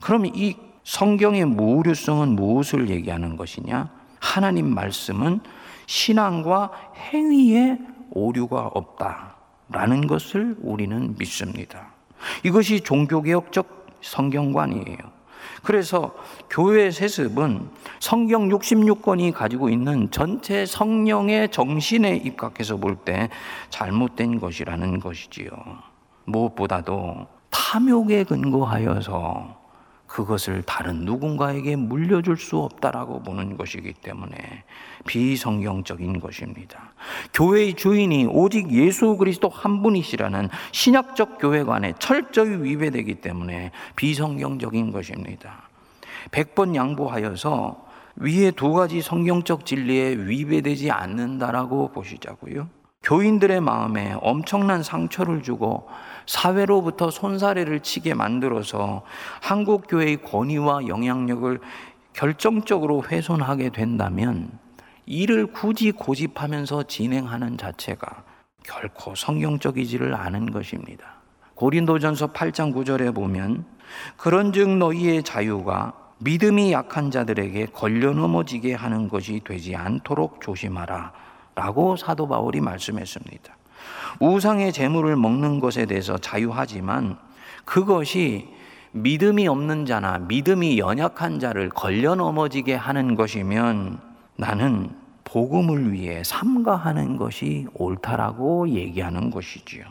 그럼 0.00 0.26
이 0.26 0.56
성경의 0.84 1.46
무료성은 1.46 2.36
무엇을 2.36 2.90
얘기하는 2.90 3.36
것이냐? 3.36 3.90
하나님 4.20 4.72
말씀은 4.74 5.40
신앙과 5.86 6.70
행위에 7.12 7.78
오류가 8.10 8.70
없다라는 8.74 10.06
것을 10.06 10.56
우리는 10.60 11.14
믿습니다. 11.18 11.88
이것이 12.44 12.80
종교개혁적 12.80 13.86
성경관이에요. 14.00 15.16
그래서 15.62 16.14
교회 16.50 16.90
세습은 16.90 17.68
성경 17.98 18.48
66권이 18.48 19.32
가지고 19.32 19.68
있는 19.68 20.10
전체 20.10 20.64
성령의 20.66 21.50
정신에 21.50 22.16
입각해서 22.16 22.76
볼 22.76 22.96
때 23.04 23.28
잘못된 23.70 24.40
것이라는 24.40 25.00
것이지요. 25.00 25.50
무엇보다도 26.24 27.26
탐욕에 27.50 28.24
근거하여서 28.24 29.55
그것을 30.16 30.62
다른 30.62 31.04
누군가에게 31.04 31.76
물려줄 31.76 32.38
수 32.38 32.56
없다라고 32.56 33.22
보는 33.22 33.58
것이기 33.58 33.92
때문에 33.92 34.64
비성경적인 35.06 36.20
것입니다. 36.20 36.94
교회의 37.34 37.74
주인이 37.74 38.24
오직 38.30 38.72
예수 38.72 39.18
그리스도 39.18 39.50
한 39.50 39.82
분이시라는 39.82 40.48
신약적 40.72 41.36
교회관에 41.38 41.96
철저히 41.98 42.62
위배되기 42.62 43.16
때문에 43.16 43.72
비성경적인 43.96 44.90
것입니다. 44.90 45.68
100번 46.30 46.74
양보하여서 46.74 47.84
위에 48.16 48.52
두 48.52 48.72
가지 48.72 49.02
성경적 49.02 49.66
진리에 49.66 50.14
위배되지 50.14 50.90
않는다라고 50.92 51.92
보시자고요. 51.92 52.70
교인들의 53.02 53.60
마음에 53.60 54.16
엄청난 54.22 54.82
상처를 54.82 55.42
주고 55.42 55.86
사회로부터 56.26 57.10
손사래를 57.10 57.80
치게 57.80 58.14
만들어서 58.14 59.02
한국 59.40 59.86
교회의 59.88 60.22
권위와 60.22 60.88
영향력을 60.88 61.60
결정적으로 62.12 63.04
훼손하게 63.04 63.70
된다면 63.70 64.50
이를 65.06 65.46
굳이 65.46 65.92
고집하면서 65.92 66.84
진행하는 66.84 67.56
자체가 67.56 68.24
결코 68.64 69.14
성경적이지를 69.14 70.14
않은 70.14 70.50
것입니다. 70.50 71.16
고린도전서 71.54 72.32
8장 72.32 72.74
9절에 72.74 73.14
보면 73.14 73.64
그런즉 74.16 74.76
너희의 74.78 75.22
자유가 75.22 75.92
믿음이 76.18 76.72
약한 76.72 77.10
자들에게 77.10 77.66
걸려 77.66 78.12
넘어지게 78.12 78.74
하는 78.74 79.08
것이 79.08 79.40
되지 79.44 79.76
않도록 79.76 80.40
조심하라 80.40 81.12
라고 81.54 81.96
사도 81.96 82.26
바울이 82.26 82.60
말씀했습니다. 82.60 83.56
우상의 84.20 84.72
재물을 84.72 85.14
먹는 85.16 85.60
것에 85.60 85.86
대해서 85.86 86.16
자유하지만 86.18 87.18
그것이 87.64 88.48
믿음이 88.92 89.46
없는 89.46 89.84
자나 89.84 90.18
믿음이 90.20 90.78
연약한 90.78 91.38
자를 91.38 91.68
걸려 91.68 92.14
넘어지게 92.14 92.74
하는 92.74 93.14
것이면 93.14 93.98
나는 94.36 94.90
복음을 95.24 95.92
위해 95.92 96.22
삼가하는 96.24 97.16
것이 97.16 97.66
옳다라고 97.74 98.70
얘기하는 98.70 99.30
것이지요. 99.30 99.84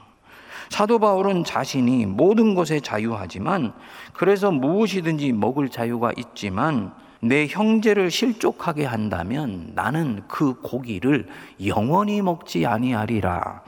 사도 0.70 0.98
바울은 0.98 1.44
자신이 1.44 2.08
모든 2.08 2.56
것에 2.56 2.80
자유하지만 2.80 3.74
그래서 4.14 4.52
무엇이든지 4.52 5.34
먹을 5.34 5.70
자유가 5.70 6.12
있지만 6.18 6.94
내 7.20 7.48
형제를 7.48 8.10
실족하게 8.10 8.86
한다면 8.86 9.72
나는 9.76 10.24
그 10.28 10.56
고기를 10.62 11.28
영원히 11.66 12.22
먹지 12.22 12.66
아니하리라 12.66 13.62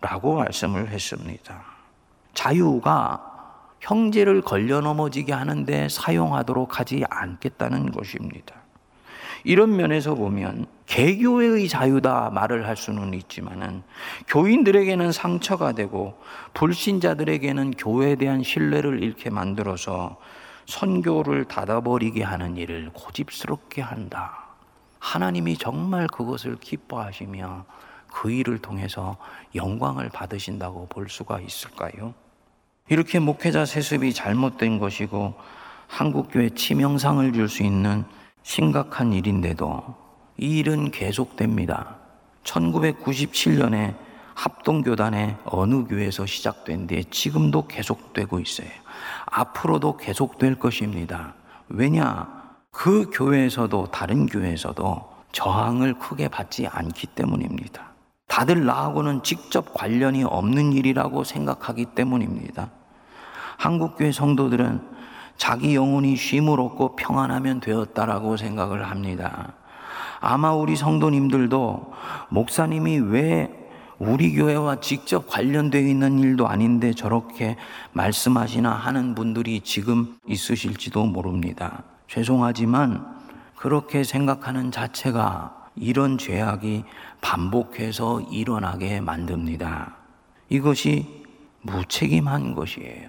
라고 0.00 0.36
말씀을 0.36 0.88
했습니다. 0.88 1.62
자유가 2.34 3.26
형제를 3.80 4.42
걸려 4.42 4.80
넘어지게 4.80 5.32
하는데 5.32 5.88
사용하도록 5.88 6.78
하지 6.78 7.04
않겠다는 7.08 7.92
것입니다. 7.92 8.54
이런 9.44 9.74
면에서 9.76 10.14
보면 10.14 10.66
개교의 10.86 11.68
자유다 11.68 12.30
말을 12.30 12.66
할 12.66 12.76
수는 12.76 13.14
있지만은 13.14 13.82
교인들에게는 14.28 15.12
상처가 15.12 15.72
되고 15.72 16.20
불신자들에게는 16.54 17.72
교회에 17.72 18.16
대한 18.16 18.42
신뢰를 18.42 19.02
잃게 19.02 19.30
만들어서 19.30 20.18
선교를 20.66 21.46
닫아버리게 21.46 22.22
하는 22.22 22.56
일을 22.56 22.90
고집스럽게 22.92 23.80
한다. 23.80 24.46
하나님이 24.98 25.56
정말 25.56 26.06
그것을 26.06 26.56
기뻐하시며 26.56 27.64
그 28.12 28.30
일을 28.30 28.58
통해서 28.58 29.16
영광을 29.54 30.08
받으신다고 30.08 30.86
볼 30.88 31.08
수가 31.08 31.40
있을까요? 31.40 32.14
이렇게 32.88 33.18
목회자 33.18 33.66
세습이 33.66 34.12
잘못된 34.14 34.78
것이고 34.78 35.34
한국교회 35.88 36.50
치명상을 36.50 37.32
줄 37.32 37.48
수 37.48 37.62
있는 37.62 38.04
심각한 38.42 39.12
일인데도 39.12 39.94
이 40.38 40.58
일은 40.58 40.90
계속됩니다. 40.90 41.96
1997년에 42.44 43.94
합동교단의 44.34 45.36
어느 45.44 45.84
교회에서 45.84 46.24
시작된 46.24 46.86
뒤에 46.86 47.04
지금도 47.10 47.66
계속되고 47.66 48.40
있어요. 48.40 48.68
앞으로도 49.26 49.98
계속될 49.98 50.54
것입니다. 50.54 51.34
왜냐? 51.68 52.40
그 52.70 53.10
교회에서도 53.12 53.88
다른 53.90 54.26
교회에서도 54.26 55.10
저항을 55.32 55.98
크게 55.98 56.28
받지 56.28 56.66
않기 56.66 57.08
때문입니다. 57.08 57.89
다들 58.30 58.64
나하고는 58.64 59.24
직접 59.24 59.74
관련이 59.74 60.22
없는 60.22 60.72
일이라고 60.72 61.24
생각하기 61.24 61.86
때문입니다. 61.96 62.70
한국교회 63.58 64.12
성도들은 64.12 64.80
자기 65.36 65.74
영혼이 65.74 66.14
쉼을 66.14 66.60
얻고 66.60 66.94
평안하면 66.94 67.58
되었다라고 67.58 68.36
생각을 68.36 68.88
합니다. 68.88 69.54
아마 70.20 70.52
우리 70.52 70.76
성도님들도 70.76 71.92
목사님이 72.28 72.98
왜 73.00 73.50
우리 73.98 74.32
교회와 74.32 74.80
직접 74.80 75.26
관련되어 75.26 75.80
있는 75.80 76.20
일도 76.20 76.46
아닌데 76.46 76.92
저렇게 76.94 77.56
말씀하시나 77.92 78.70
하는 78.70 79.16
분들이 79.16 79.60
지금 79.60 80.16
있으실지도 80.28 81.04
모릅니다. 81.04 81.82
죄송하지만 82.06 83.04
그렇게 83.56 84.04
생각하는 84.04 84.70
자체가 84.70 85.59
이런 85.76 86.18
죄악이 86.18 86.84
반복해서 87.20 88.20
일어나게 88.20 89.00
만듭니다. 89.00 89.96
이것이 90.48 91.24
무책임한 91.62 92.54
것이에요. 92.54 93.08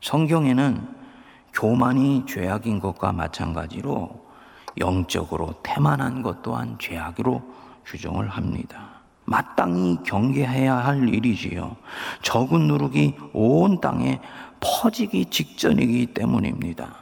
성경에는 0.00 1.00
교만이 1.52 2.24
죄악인 2.26 2.80
것과 2.80 3.12
마찬가지로 3.12 4.24
영적으로 4.78 5.54
태만한 5.62 6.22
것 6.22 6.42
또한 6.42 6.76
죄악으로 6.78 7.42
규정을 7.84 8.28
합니다. 8.28 9.00
마땅히 9.24 9.98
경계해야 10.04 10.76
할 10.76 11.08
일이지요. 11.08 11.76
적은 12.22 12.66
누룩이 12.66 13.14
온 13.32 13.80
땅에 13.80 14.20
퍼지기 14.60 15.26
직전이기 15.26 16.06
때문입니다. 16.06 16.94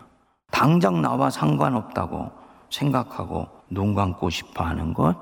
당장 0.50 1.02
나와 1.02 1.30
상관없다고 1.30 2.30
생각하고 2.70 3.57
눈 3.70 3.94
감고 3.94 4.30
싶어 4.30 4.64
하는 4.64 4.94
것, 4.94 5.16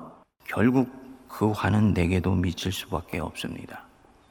결국 0.45 0.89
그 1.27 1.51
화는 1.51 1.93
내게도 1.93 2.33
미칠 2.35 2.71
수밖에 2.71 3.19
없습니다. 3.19 3.83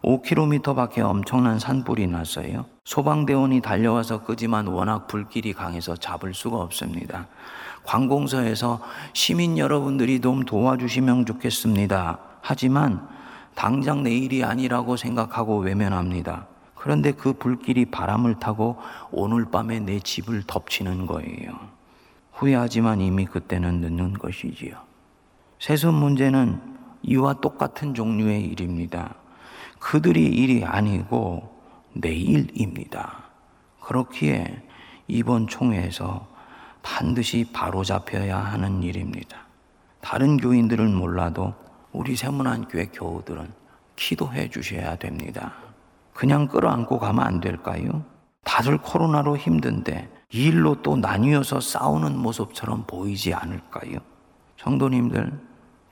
5km 0.02 0.74
밖에 0.76 1.00
엄청난 1.00 1.58
산불이 1.58 2.06
났어요. 2.06 2.66
소방대원이 2.84 3.60
달려와서 3.60 4.22
끄지만 4.22 4.68
워낙 4.68 5.08
불길이 5.08 5.52
강해서 5.52 5.96
잡을 5.96 6.32
수가 6.32 6.58
없습니다. 6.58 7.26
관공서에서 7.84 8.80
시민 9.12 9.58
여러분들이 9.58 10.20
좀 10.20 10.44
도와주시면 10.44 11.26
좋겠습니다. 11.26 12.18
하지만 12.40 13.08
당장 13.54 14.02
내일이 14.02 14.44
아니라고 14.44 14.96
생각하고 14.96 15.58
외면합니다. 15.58 16.46
그런데 16.74 17.10
그 17.10 17.32
불길이 17.32 17.86
바람을 17.86 18.38
타고 18.38 18.76
오늘 19.10 19.46
밤에 19.50 19.80
내 19.80 19.98
집을 19.98 20.44
덮치는 20.46 21.06
거예요. 21.06 21.75
후회하지만 22.36 23.00
이미 23.00 23.24
그때는 23.24 23.80
늦는 23.80 24.14
것이지요. 24.14 24.76
세습 25.58 25.94
문제는 25.94 26.60
이와 27.02 27.34
똑같은 27.40 27.94
종류의 27.94 28.44
일입니다. 28.44 29.14
그들이 29.78 30.26
일이 30.26 30.64
아니고 30.64 31.56
내일입니다. 31.94 33.24
그렇기에 33.80 34.62
이번 35.08 35.46
총회에서 35.46 36.28
반드시 36.82 37.48
바로잡혀야 37.52 38.36
하는 38.36 38.82
일입니다. 38.82 39.38
다른 40.00 40.36
교인들은 40.36 40.94
몰라도 40.94 41.54
우리 41.92 42.16
세문안 42.16 42.68
교회 42.68 42.86
교우들은 42.86 43.50
기도해 43.96 44.50
주셔야 44.50 44.96
됩니다. 44.96 45.54
그냥 46.12 46.48
끌어안고 46.48 46.98
가면 46.98 47.24
안 47.26 47.40
될까요? 47.40 48.04
다들 48.44 48.78
코로나로 48.78 49.38
힘든데 49.38 50.15
이 50.32 50.46
일로 50.46 50.82
또 50.82 50.96
나뉘어서 50.96 51.60
싸우는 51.60 52.18
모습처럼 52.18 52.84
보이지 52.86 53.32
않을까요? 53.32 53.98
성도님들, 54.58 55.32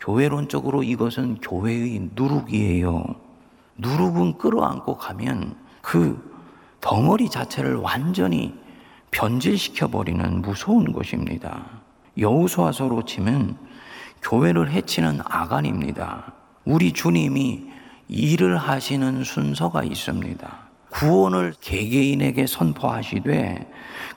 교회론적으로 0.01 0.83
이것은 0.83 1.37
교회의 1.41 2.11
누룩이에요. 2.15 3.05
누룩은 3.79 4.39
끌어안고 4.39 4.97
가면 4.97 5.57
그 5.81 6.33
덩어리 6.81 7.29
자체를 7.31 7.77
완전히 7.77 8.55
변질시켜 9.13 9.89
버리는 9.89 10.43
무서운 10.43 10.93
것입니다. 10.93 11.65
여우수화서로 12.19 13.05
치면 13.05 13.57
교회를 14.23 14.71
해치는 14.71 15.21
아간입니다. 15.25 16.33
우리 16.65 16.93
주님이 16.93 17.67
일을 18.09 18.57
하시는 18.57 19.23
순서가 19.23 19.85
있습니다. 19.85 20.65
구원을 20.91 21.55
개개인에게 21.61 22.47
선포하시되 22.47 23.71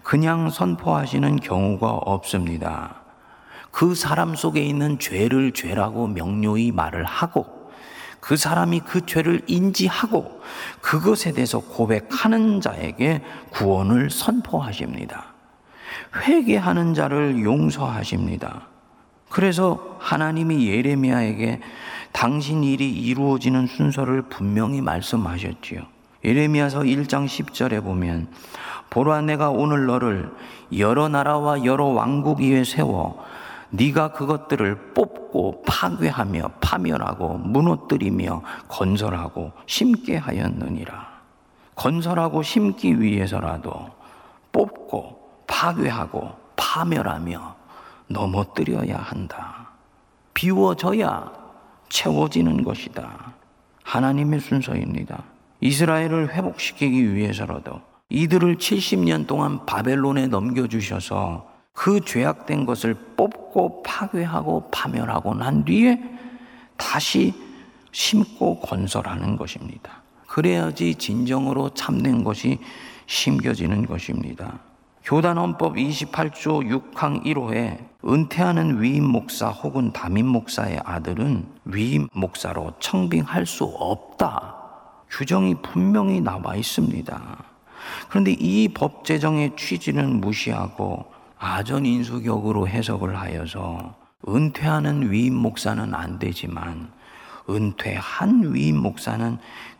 그냥 0.07 0.49
선포하시는 0.49 1.41
경우가 1.41 1.89
없습니다. 1.89 3.01
그 3.71 3.93
사람 3.93 4.35
속에 4.35 4.63
있는 4.63 4.99
죄를 4.99 5.51
죄라고 5.51 6.07
명료히 6.07 6.71
말을 6.71 7.03
하고 7.03 7.45
그 8.21 8.37
사람이 8.37 8.79
그 8.85 9.05
죄를 9.05 9.41
인지하고 9.47 10.39
그것에 10.79 11.33
대해서 11.33 11.59
고백하는 11.59 12.61
자에게 12.61 13.21
구원을 13.49 14.09
선포하십니다. 14.09 15.33
회개하는 16.15 16.93
자를 16.93 17.43
용서하십니다. 17.43 18.69
그래서 19.27 19.97
하나님이 19.99 20.69
예레미야에게 20.69 21.59
당신 22.13 22.63
일이 22.63 22.89
이루어지는 22.89 23.67
순서를 23.67 24.21
분명히 24.29 24.79
말씀하셨지요. 24.79 25.96
예레미야서 26.23 26.81
1장 26.81 27.25
10절에 27.25 27.83
보면 27.83 28.27
보라 28.89 29.21
내가 29.21 29.49
오늘 29.49 29.85
너를 29.85 30.31
여러 30.77 31.07
나라와 31.07 31.63
여러 31.63 31.85
왕국 31.85 32.39
위에 32.39 32.63
세워 32.63 33.23
네가 33.69 34.13
그것들을 34.13 34.93
뽑고 34.93 35.63
파괴하며 35.67 36.51
파멸하고 36.61 37.37
무너뜨리며 37.37 38.41
건설하고 38.67 39.51
심게 39.65 40.17
하였느니라. 40.17 41.17
건설하고 41.75 42.43
심기 42.43 42.99
위해서라도 42.99 43.89
뽑고 44.51 45.43
파괴하고 45.47 46.33
파멸하며 46.55 47.55
넘어뜨려야 48.07 48.97
한다. 48.97 49.69
비워져야 50.33 51.31
채워지는 51.89 52.63
것이다. 52.63 53.33
하나님의 53.83 54.39
순서입니다. 54.39 55.23
이스라엘을 55.59 56.33
회복시키기 56.33 57.15
위해서라도 57.15 57.81
이들을 58.09 58.57
70년 58.57 59.27
동안 59.27 59.65
바벨론에 59.65 60.27
넘겨주셔서 60.27 61.47
그 61.73 61.99
죄악된 62.01 62.65
것을 62.65 62.95
뽑고 63.15 63.83
파괴하고 63.83 64.69
파멸하고 64.71 65.35
난 65.35 65.63
뒤에 65.65 66.01
다시 66.75 67.33
심고 67.91 68.59
건설하는 68.61 69.37
것입니다. 69.37 70.03
그래야지 70.27 70.95
진정으로 70.95 71.69
참된 71.73 72.23
것이 72.23 72.59
심겨지는 73.05 73.85
것입니다. 73.85 74.59
교단헌법 75.03 75.75
28조 75.75 76.93
6항 76.93 77.23
1호에 77.23 77.77
은퇴하는 78.05 78.81
위임 78.81 79.05
목사 79.05 79.49
혹은 79.49 79.93
담임 79.93 80.27
목사의 80.27 80.81
아들은 80.83 81.47
위임 81.65 82.07
목사로 82.11 82.73
청빙할 82.79 83.45
수 83.45 83.63
없다. 83.63 84.56
규정이 85.09 85.55
분명히 85.61 86.21
나와 86.21 86.55
있습니다. 86.55 87.43
그런데 88.09 88.31
이 88.31 88.69
법 88.73 89.05
제정의 89.05 89.55
취지는 89.55 90.19
무시하고 90.19 91.05
아전 91.39 91.85
인수격으로 91.85 92.67
해석을 92.67 93.17
하여서 93.17 93.95
은퇴하는 94.27 95.11
위임 95.11 95.35
목사는 95.35 95.93
안 95.93 96.19
되지만 96.19 96.91
은퇴한 97.49 98.53
위임 98.53 98.77
목사는 98.77 99.37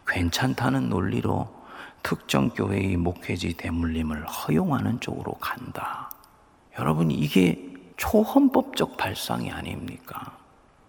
괜찮다는 0.07 0.89
논리로 0.89 1.49
특정 2.03 2.49
교회의 2.49 2.95
목회지 2.95 3.55
대물림을 3.55 4.25
허용하는 4.25 4.99
쪽으로 5.01 5.33
간다. 5.33 6.09
여러분 6.79 7.11
이게 7.11 7.73
초헌법적 7.97 8.95
발상이 8.95 9.51
아닙니까? 9.51 10.37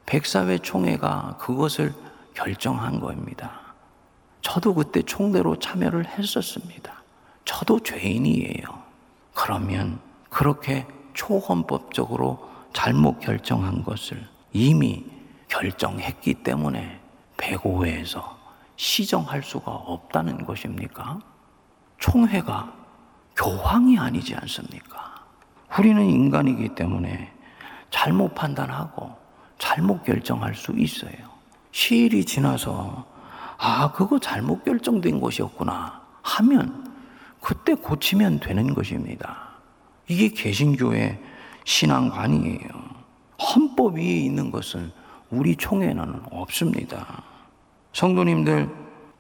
백사회 0.06 0.58
총회가 0.58 1.36
그것을 1.40 1.92
결정한 2.34 3.00
겁니다. 3.00 3.57
저도 4.50 4.72
그때 4.72 5.02
총대로 5.02 5.58
참여를 5.58 6.06
했었습니다. 6.06 7.02
저도 7.44 7.80
죄인이에요. 7.80 8.64
그러면 9.34 10.00
그렇게 10.30 10.86
초헌법적으로 11.12 12.48
잘못 12.72 13.20
결정한 13.20 13.84
것을 13.84 14.26
이미 14.54 15.04
결정했기 15.48 16.42
때문에 16.42 16.98
배고회에서 17.36 18.38
시정할 18.76 19.42
수가 19.42 19.70
없다는 19.70 20.46
것입니까? 20.46 21.20
총회가 21.98 22.72
교황이 23.36 23.98
아니지 23.98 24.34
않습니까? 24.34 25.26
우리는 25.78 26.02
인간이기 26.02 26.74
때문에 26.74 27.34
잘못 27.90 28.34
판단하고 28.34 29.14
잘못 29.58 30.04
결정할 30.04 30.54
수 30.54 30.72
있어요. 30.72 31.18
시일이 31.70 32.24
지나서 32.24 33.17
아, 33.58 33.90
그거 33.92 34.18
잘못 34.18 34.64
결정된 34.64 35.20
것이었구나 35.20 36.00
하면 36.22 36.88
그때 37.40 37.74
고치면 37.74 38.40
되는 38.40 38.72
것입니다. 38.72 39.48
이게 40.06 40.28
개신교의 40.28 41.20
신앙관이에요. 41.64 42.68
헌법 43.40 43.96
위에 43.96 44.04
있는 44.04 44.50
것은 44.50 44.90
우리 45.30 45.54
총회는 45.56 46.22
없습니다. 46.30 47.22
성도님들 47.92 48.68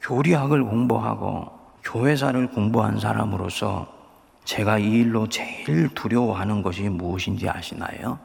교리학을 0.00 0.64
공부하고 0.64 1.50
교회사를 1.82 2.50
공부한 2.50 2.98
사람으로서 2.98 3.86
제가 4.44 4.78
이 4.78 5.00
일로 5.00 5.28
제일 5.28 5.88
두려워하는 5.94 6.62
것이 6.62 6.88
무엇인지 6.88 7.48
아시나요? 7.48 8.18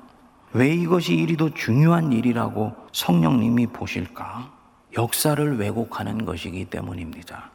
왜 0.54 0.74
이것이 0.74 1.16
이리도 1.16 1.54
중요한 1.54 2.14
일이라고 2.14 2.72
성령님이 2.92 3.68
보실까? 3.68 4.63
역사를 4.96 5.58
왜곡하는 5.58 6.26
것이기 6.26 6.66
때문입니다. 6.66 7.50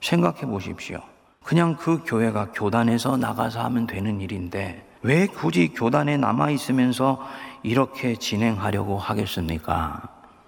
생각해 0.00 0.40
보십시오. 0.42 1.00
그냥 1.42 1.76
그 1.76 2.02
교회가 2.04 2.52
교단에서 2.52 3.16
나가서 3.16 3.60
하면 3.64 3.86
되는 3.86 4.20
일인데 4.20 4.86
왜 5.02 5.26
굳이 5.26 5.68
교단에 5.68 6.16
남아 6.16 6.50
있으면서 6.50 7.20
이렇게 7.62 8.16
진행하려고 8.16 8.98
하겠습니까? 8.98 10.02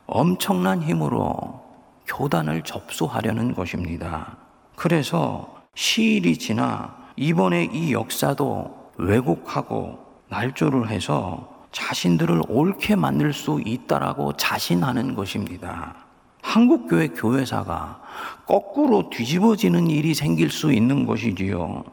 엄청난 0.07 0.83
힘으로 0.83 1.63
교단을 2.07 2.63
접수하려는 2.63 3.55
것입니다. 3.55 4.37
그래서 4.77 5.63
시일이 5.75 6.37
지나 6.37 6.95
이번에 7.17 7.65
이 7.73 7.93
역사도 7.93 8.91
왜곡하고 8.99 9.99
날조를 10.29 10.91
해서 10.91 11.49
자신들을 11.73 12.43
옳게 12.49 12.97
만들 12.97 13.33
수 13.33 13.61
있다라고 13.65 14.35
자신하는 14.35 15.15
것입니다. 15.15 15.95
한국교회 16.43 17.09
교회사가 17.09 18.03
거꾸로 18.47 19.09
뒤집어지는 19.09 19.89
일이 19.89 20.13
생길 20.13 20.51
수 20.51 20.73
있는 20.73 21.07
것이지요. 21.07 21.85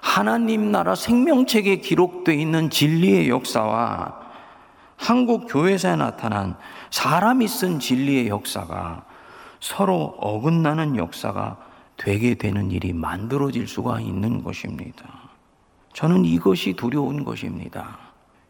하나님 0.00 0.72
나라 0.72 0.94
생명책에 0.94 1.76
기록되어 1.76 2.34
있는 2.34 2.70
진리의 2.70 3.28
역사와 3.28 4.24
한국 4.96 5.46
교회사에 5.48 5.96
나타난 5.96 6.56
사람이 6.90 7.46
쓴 7.46 7.78
진리의 7.78 8.28
역사가 8.28 9.04
서로 9.60 10.16
어긋나는 10.20 10.96
역사가 10.96 11.58
되게 11.96 12.34
되는 12.34 12.70
일이 12.70 12.92
만들어질 12.92 13.68
수가 13.68 14.00
있는 14.00 14.42
것입니다. 14.42 15.04
저는 15.92 16.24
이것이 16.24 16.74
두려운 16.74 17.24
것입니다. 17.24 17.98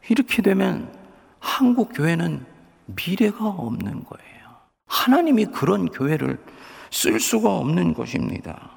이렇게 0.08 0.42
되면 0.42 0.92
한국 1.38 1.92
교회는 1.94 2.44
미래가 2.86 3.46
없는 3.46 4.04
거예요. 4.04 4.43
하나님이 4.86 5.46
그런 5.46 5.88
교회를 5.88 6.38
쓸 6.90 7.20
수가 7.20 7.50
없는 7.56 7.94
것입니다. 7.94 8.70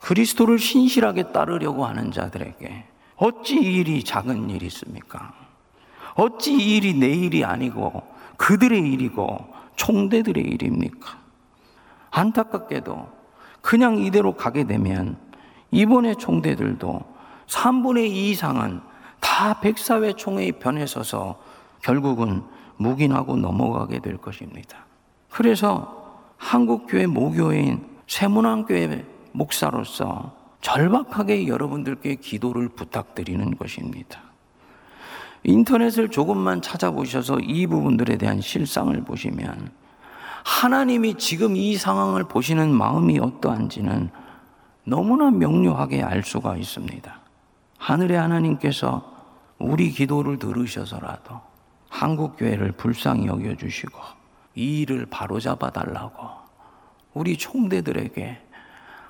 그리스도를 0.00 0.58
신실하게 0.58 1.32
따르려고 1.32 1.84
하는 1.84 2.10
자들에게 2.10 2.84
어찌 3.16 3.56
이 3.56 3.76
일이 3.76 4.02
작은 4.02 4.48
일이 4.50 4.66
있습니까? 4.66 5.34
어찌 6.14 6.52
이 6.54 6.76
일이 6.76 6.94
내 6.94 7.08
일이 7.08 7.44
아니고 7.44 8.02
그들의 8.36 8.80
일이고 8.80 9.54
총대들의 9.76 10.42
일입니까? 10.42 11.18
안타깝게도 12.10 13.08
그냥 13.60 13.98
이대로 13.98 14.34
가게 14.34 14.64
되면 14.64 15.18
이번에 15.70 16.14
총대들도 16.14 17.00
3분의 17.46 18.08
2 18.10 18.30
이상은 18.30 18.80
다 19.20 19.60
백사회 19.60 20.14
총회의 20.14 20.52
편에 20.52 20.86
서서 20.86 21.40
결국은 21.82 22.42
묵인하고 22.78 23.36
넘어가게 23.36 24.00
될 24.00 24.16
것입니다. 24.16 24.89
그래서 25.30 25.96
한국교회 26.36 27.06
모교인 27.06 27.86
세문안교회 28.06 29.06
목사로서 29.32 30.36
절박하게 30.60 31.46
여러분들께 31.46 32.16
기도를 32.16 32.68
부탁드리는 32.68 33.56
것입니다. 33.56 34.20
인터넷을 35.42 36.10
조금만 36.10 36.60
찾아보셔서 36.60 37.38
이 37.40 37.66
부분들에 37.66 38.18
대한 38.18 38.40
실상을 38.40 38.94
보시면 39.04 39.70
하나님이 40.44 41.14
지금 41.14 41.56
이 41.56 41.76
상황을 41.76 42.24
보시는 42.24 42.72
마음이 42.72 43.18
어떠한지는 43.18 44.10
너무나 44.84 45.30
명료하게 45.30 46.02
알 46.02 46.22
수가 46.22 46.56
있습니다. 46.56 47.20
하늘의 47.78 48.18
하나님께서 48.18 49.10
우리 49.58 49.90
기도를 49.90 50.38
들으셔서라도 50.38 51.40
한국교회를 51.88 52.72
불쌍히 52.72 53.26
여겨주시고 53.26 54.19
이 54.60 54.82
일을 54.82 55.06
바로잡아 55.06 55.70
달라고 55.70 56.28
우리 57.14 57.38
총대들에게 57.38 58.46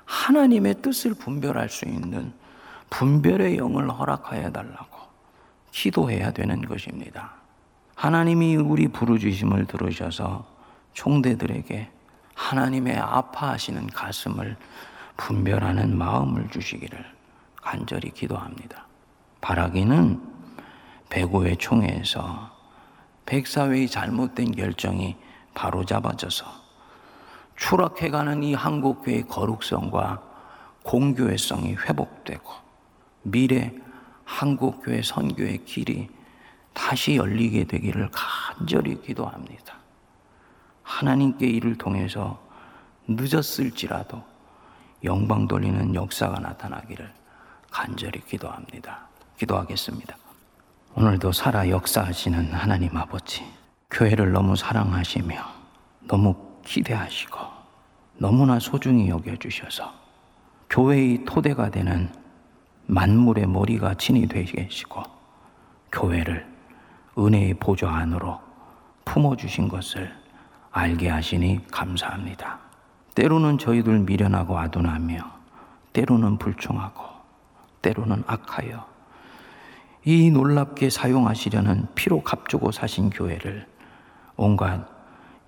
하나님의 0.05 0.75
뜻을 0.81 1.13
분별할 1.13 1.67
수 1.67 1.83
있는 1.85 2.31
분별의 2.89 3.57
영을 3.57 3.89
허락하여 3.89 4.49
달라고 4.51 4.97
기도해야 5.71 6.31
되는 6.31 6.61
것입니다. 6.61 7.33
하나님이 7.95 8.55
우리 8.55 8.87
부르주심을 8.87 9.65
들으셔서 9.65 10.45
총대들에게 10.93 11.91
하나님의 12.33 12.97
아파하시는 12.97 13.87
가슴을 13.87 14.55
분별하는 15.17 15.97
마음을 15.97 16.47
주시기를 16.49 17.05
간절히 17.57 18.09
기도합니다. 18.11 18.87
바라기는 19.41 20.21
배고의 21.09 21.57
총회에서 21.57 22.51
백사회의 23.25 23.89
잘못된 23.89 24.53
결정이 24.53 25.17
바로 25.53 25.85
잡아져서 25.85 26.45
추락해가는 27.55 28.43
이 28.43 28.53
한국교회의 28.53 29.27
거룩성과 29.27 30.21
공교회성이 30.83 31.75
회복되고 31.75 32.51
미래 33.23 33.73
한국교회 34.25 35.01
선교의 35.03 35.65
길이 35.65 36.09
다시 36.73 37.17
열리게 37.17 37.65
되기를 37.65 38.09
간절히 38.11 38.99
기도합니다. 39.01 39.75
하나님께 40.83 41.45
이를 41.45 41.77
통해서 41.77 42.41
늦었을지라도 43.07 44.23
영광 45.03 45.47
돌리는 45.47 45.93
역사가 45.95 46.39
나타나기를 46.39 47.13
간절히 47.69 48.21
기도합니다. 48.25 49.07
기도하겠습니다. 49.37 50.15
오늘도 50.95 51.31
살아 51.31 51.69
역사하시는 51.69 52.53
하나님 52.53 52.95
아버지, 52.97 53.43
교회를 53.91 54.31
너무 54.31 54.55
사랑하시며 54.55 55.35
너무 56.07 56.33
기대하시고 56.63 57.39
너무나 58.17 58.57
소중히 58.57 59.09
여겨주셔서 59.09 59.93
교회의 60.69 61.25
토대가 61.25 61.69
되는 61.69 62.09
만물의 62.87 63.47
머리가 63.47 63.95
친이 63.95 64.27
되시고 64.27 65.03
교회를 65.91 66.47
은혜의 67.17 67.55
보좌 67.55 67.89
안으로 67.89 68.39
품어주신 69.03 69.67
것을 69.67 70.13
알게 70.71 71.09
하시니 71.09 71.67
감사합니다. 71.69 72.59
때로는 73.13 73.57
저희들 73.57 73.99
미련하고 73.99 74.57
아둔하며 74.57 75.19
때로는 75.91 76.37
불충하고 76.37 77.03
때로는 77.81 78.23
악하여 78.25 78.87
이 80.05 80.31
놀랍게 80.31 80.89
사용하시려는 80.89 81.87
피로 81.93 82.23
값주고 82.23 82.71
사신 82.71 83.09
교회를 83.09 83.70
온갖 84.35 84.87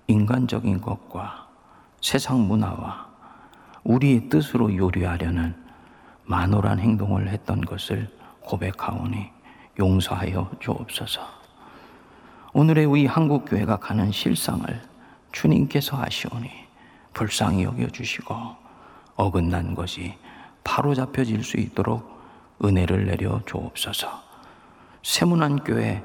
인간적인 0.06 0.80
것과 0.80 1.48
세상 2.00 2.46
문화와 2.46 3.08
우리의 3.84 4.28
뜻으로 4.28 4.76
요리하려는 4.76 5.54
만홀한 6.24 6.78
행동을 6.78 7.28
했던 7.28 7.60
것을 7.60 8.10
고백하오니 8.40 9.30
용서하여 9.78 10.50
주옵소서. 10.60 11.20
오늘의 12.52 12.84
우리 12.84 13.06
한국 13.06 13.46
교회가 13.46 13.76
가는 13.76 14.12
실상을 14.12 14.82
주님께서 15.32 15.96
하시오니 15.96 16.50
불쌍히 17.12 17.64
여겨 17.64 17.88
주시고 17.88 18.34
어긋난 19.16 19.74
것이 19.74 20.16
바로 20.62 20.94
잡혀질 20.94 21.42
수 21.42 21.56
있도록 21.58 22.08
은혜를 22.64 23.06
내려 23.06 23.40
주옵소서. 23.44 24.08
세문안 25.02 25.64
교회, 25.64 26.02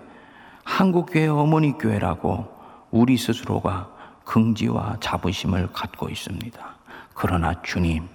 한국 0.63 1.11
교회 1.11 1.27
어머니 1.27 1.77
교회라고 1.77 2.58
우리 2.91 3.17
스스로가 3.17 3.89
긍지와 4.25 4.97
자부심을 4.99 5.71
갖고 5.71 6.09
있습니다. 6.09 6.75
그러나 7.13 7.61
주님, 7.61 8.07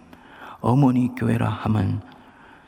어머니 0.61 1.15
교회라 1.15 1.49
함은 1.49 2.01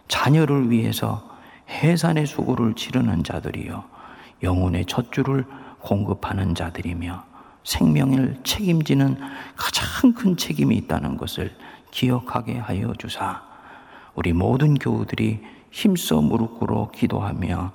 자녀를 0.08 0.70
위해서 0.70 1.36
해산의 1.68 2.26
수고를 2.26 2.74
치르는 2.74 3.24
자들이요 3.24 3.84
영혼의 4.42 4.84
젖줄을 4.86 5.44
공급하는 5.80 6.54
자들이며 6.54 7.24
생명을 7.64 8.40
책임지는 8.44 9.18
가장 9.56 10.12
큰 10.12 10.36
책임이 10.36 10.76
있다는 10.76 11.16
것을 11.16 11.56
기억하게 11.90 12.58
하여 12.58 12.92
주사 12.98 13.42
우리 14.14 14.32
모든 14.32 14.74
교우들이 14.74 15.40
힘써 15.70 16.20
무릎 16.20 16.58
꿇어 16.58 16.90
기도하며 16.92 17.72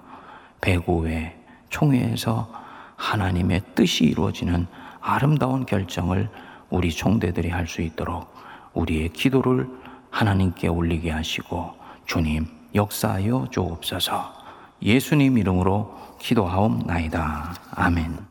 배구회 0.62 1.38
총회에서 1.70 2.61
하나님의 3.02 3.62
뜻이 3.74 4.04
이루어지는 4.06 4.68
아름다운 5.02 5.66
결정을 5.66 6.30
우리 6.70 6.92
총대들이 6.92 7.50
할 7.50 7.68
수 7.68 7.82
있도록 7.82 8.32
우리의 8.74 9.10
기도를 9.10 9.68
하나님께 10.12 10.68
올리게 10.68 11.10
하시고 11.10 11.74
주님 12.06 12.46
역사하여 12.76 13.48
주옵소서 13.50 14.34
예수님 14.84 15.38
이름으로 15.38 16.18
기도하옵나이다. 16.20 17.56
아멘. 17.76 18.30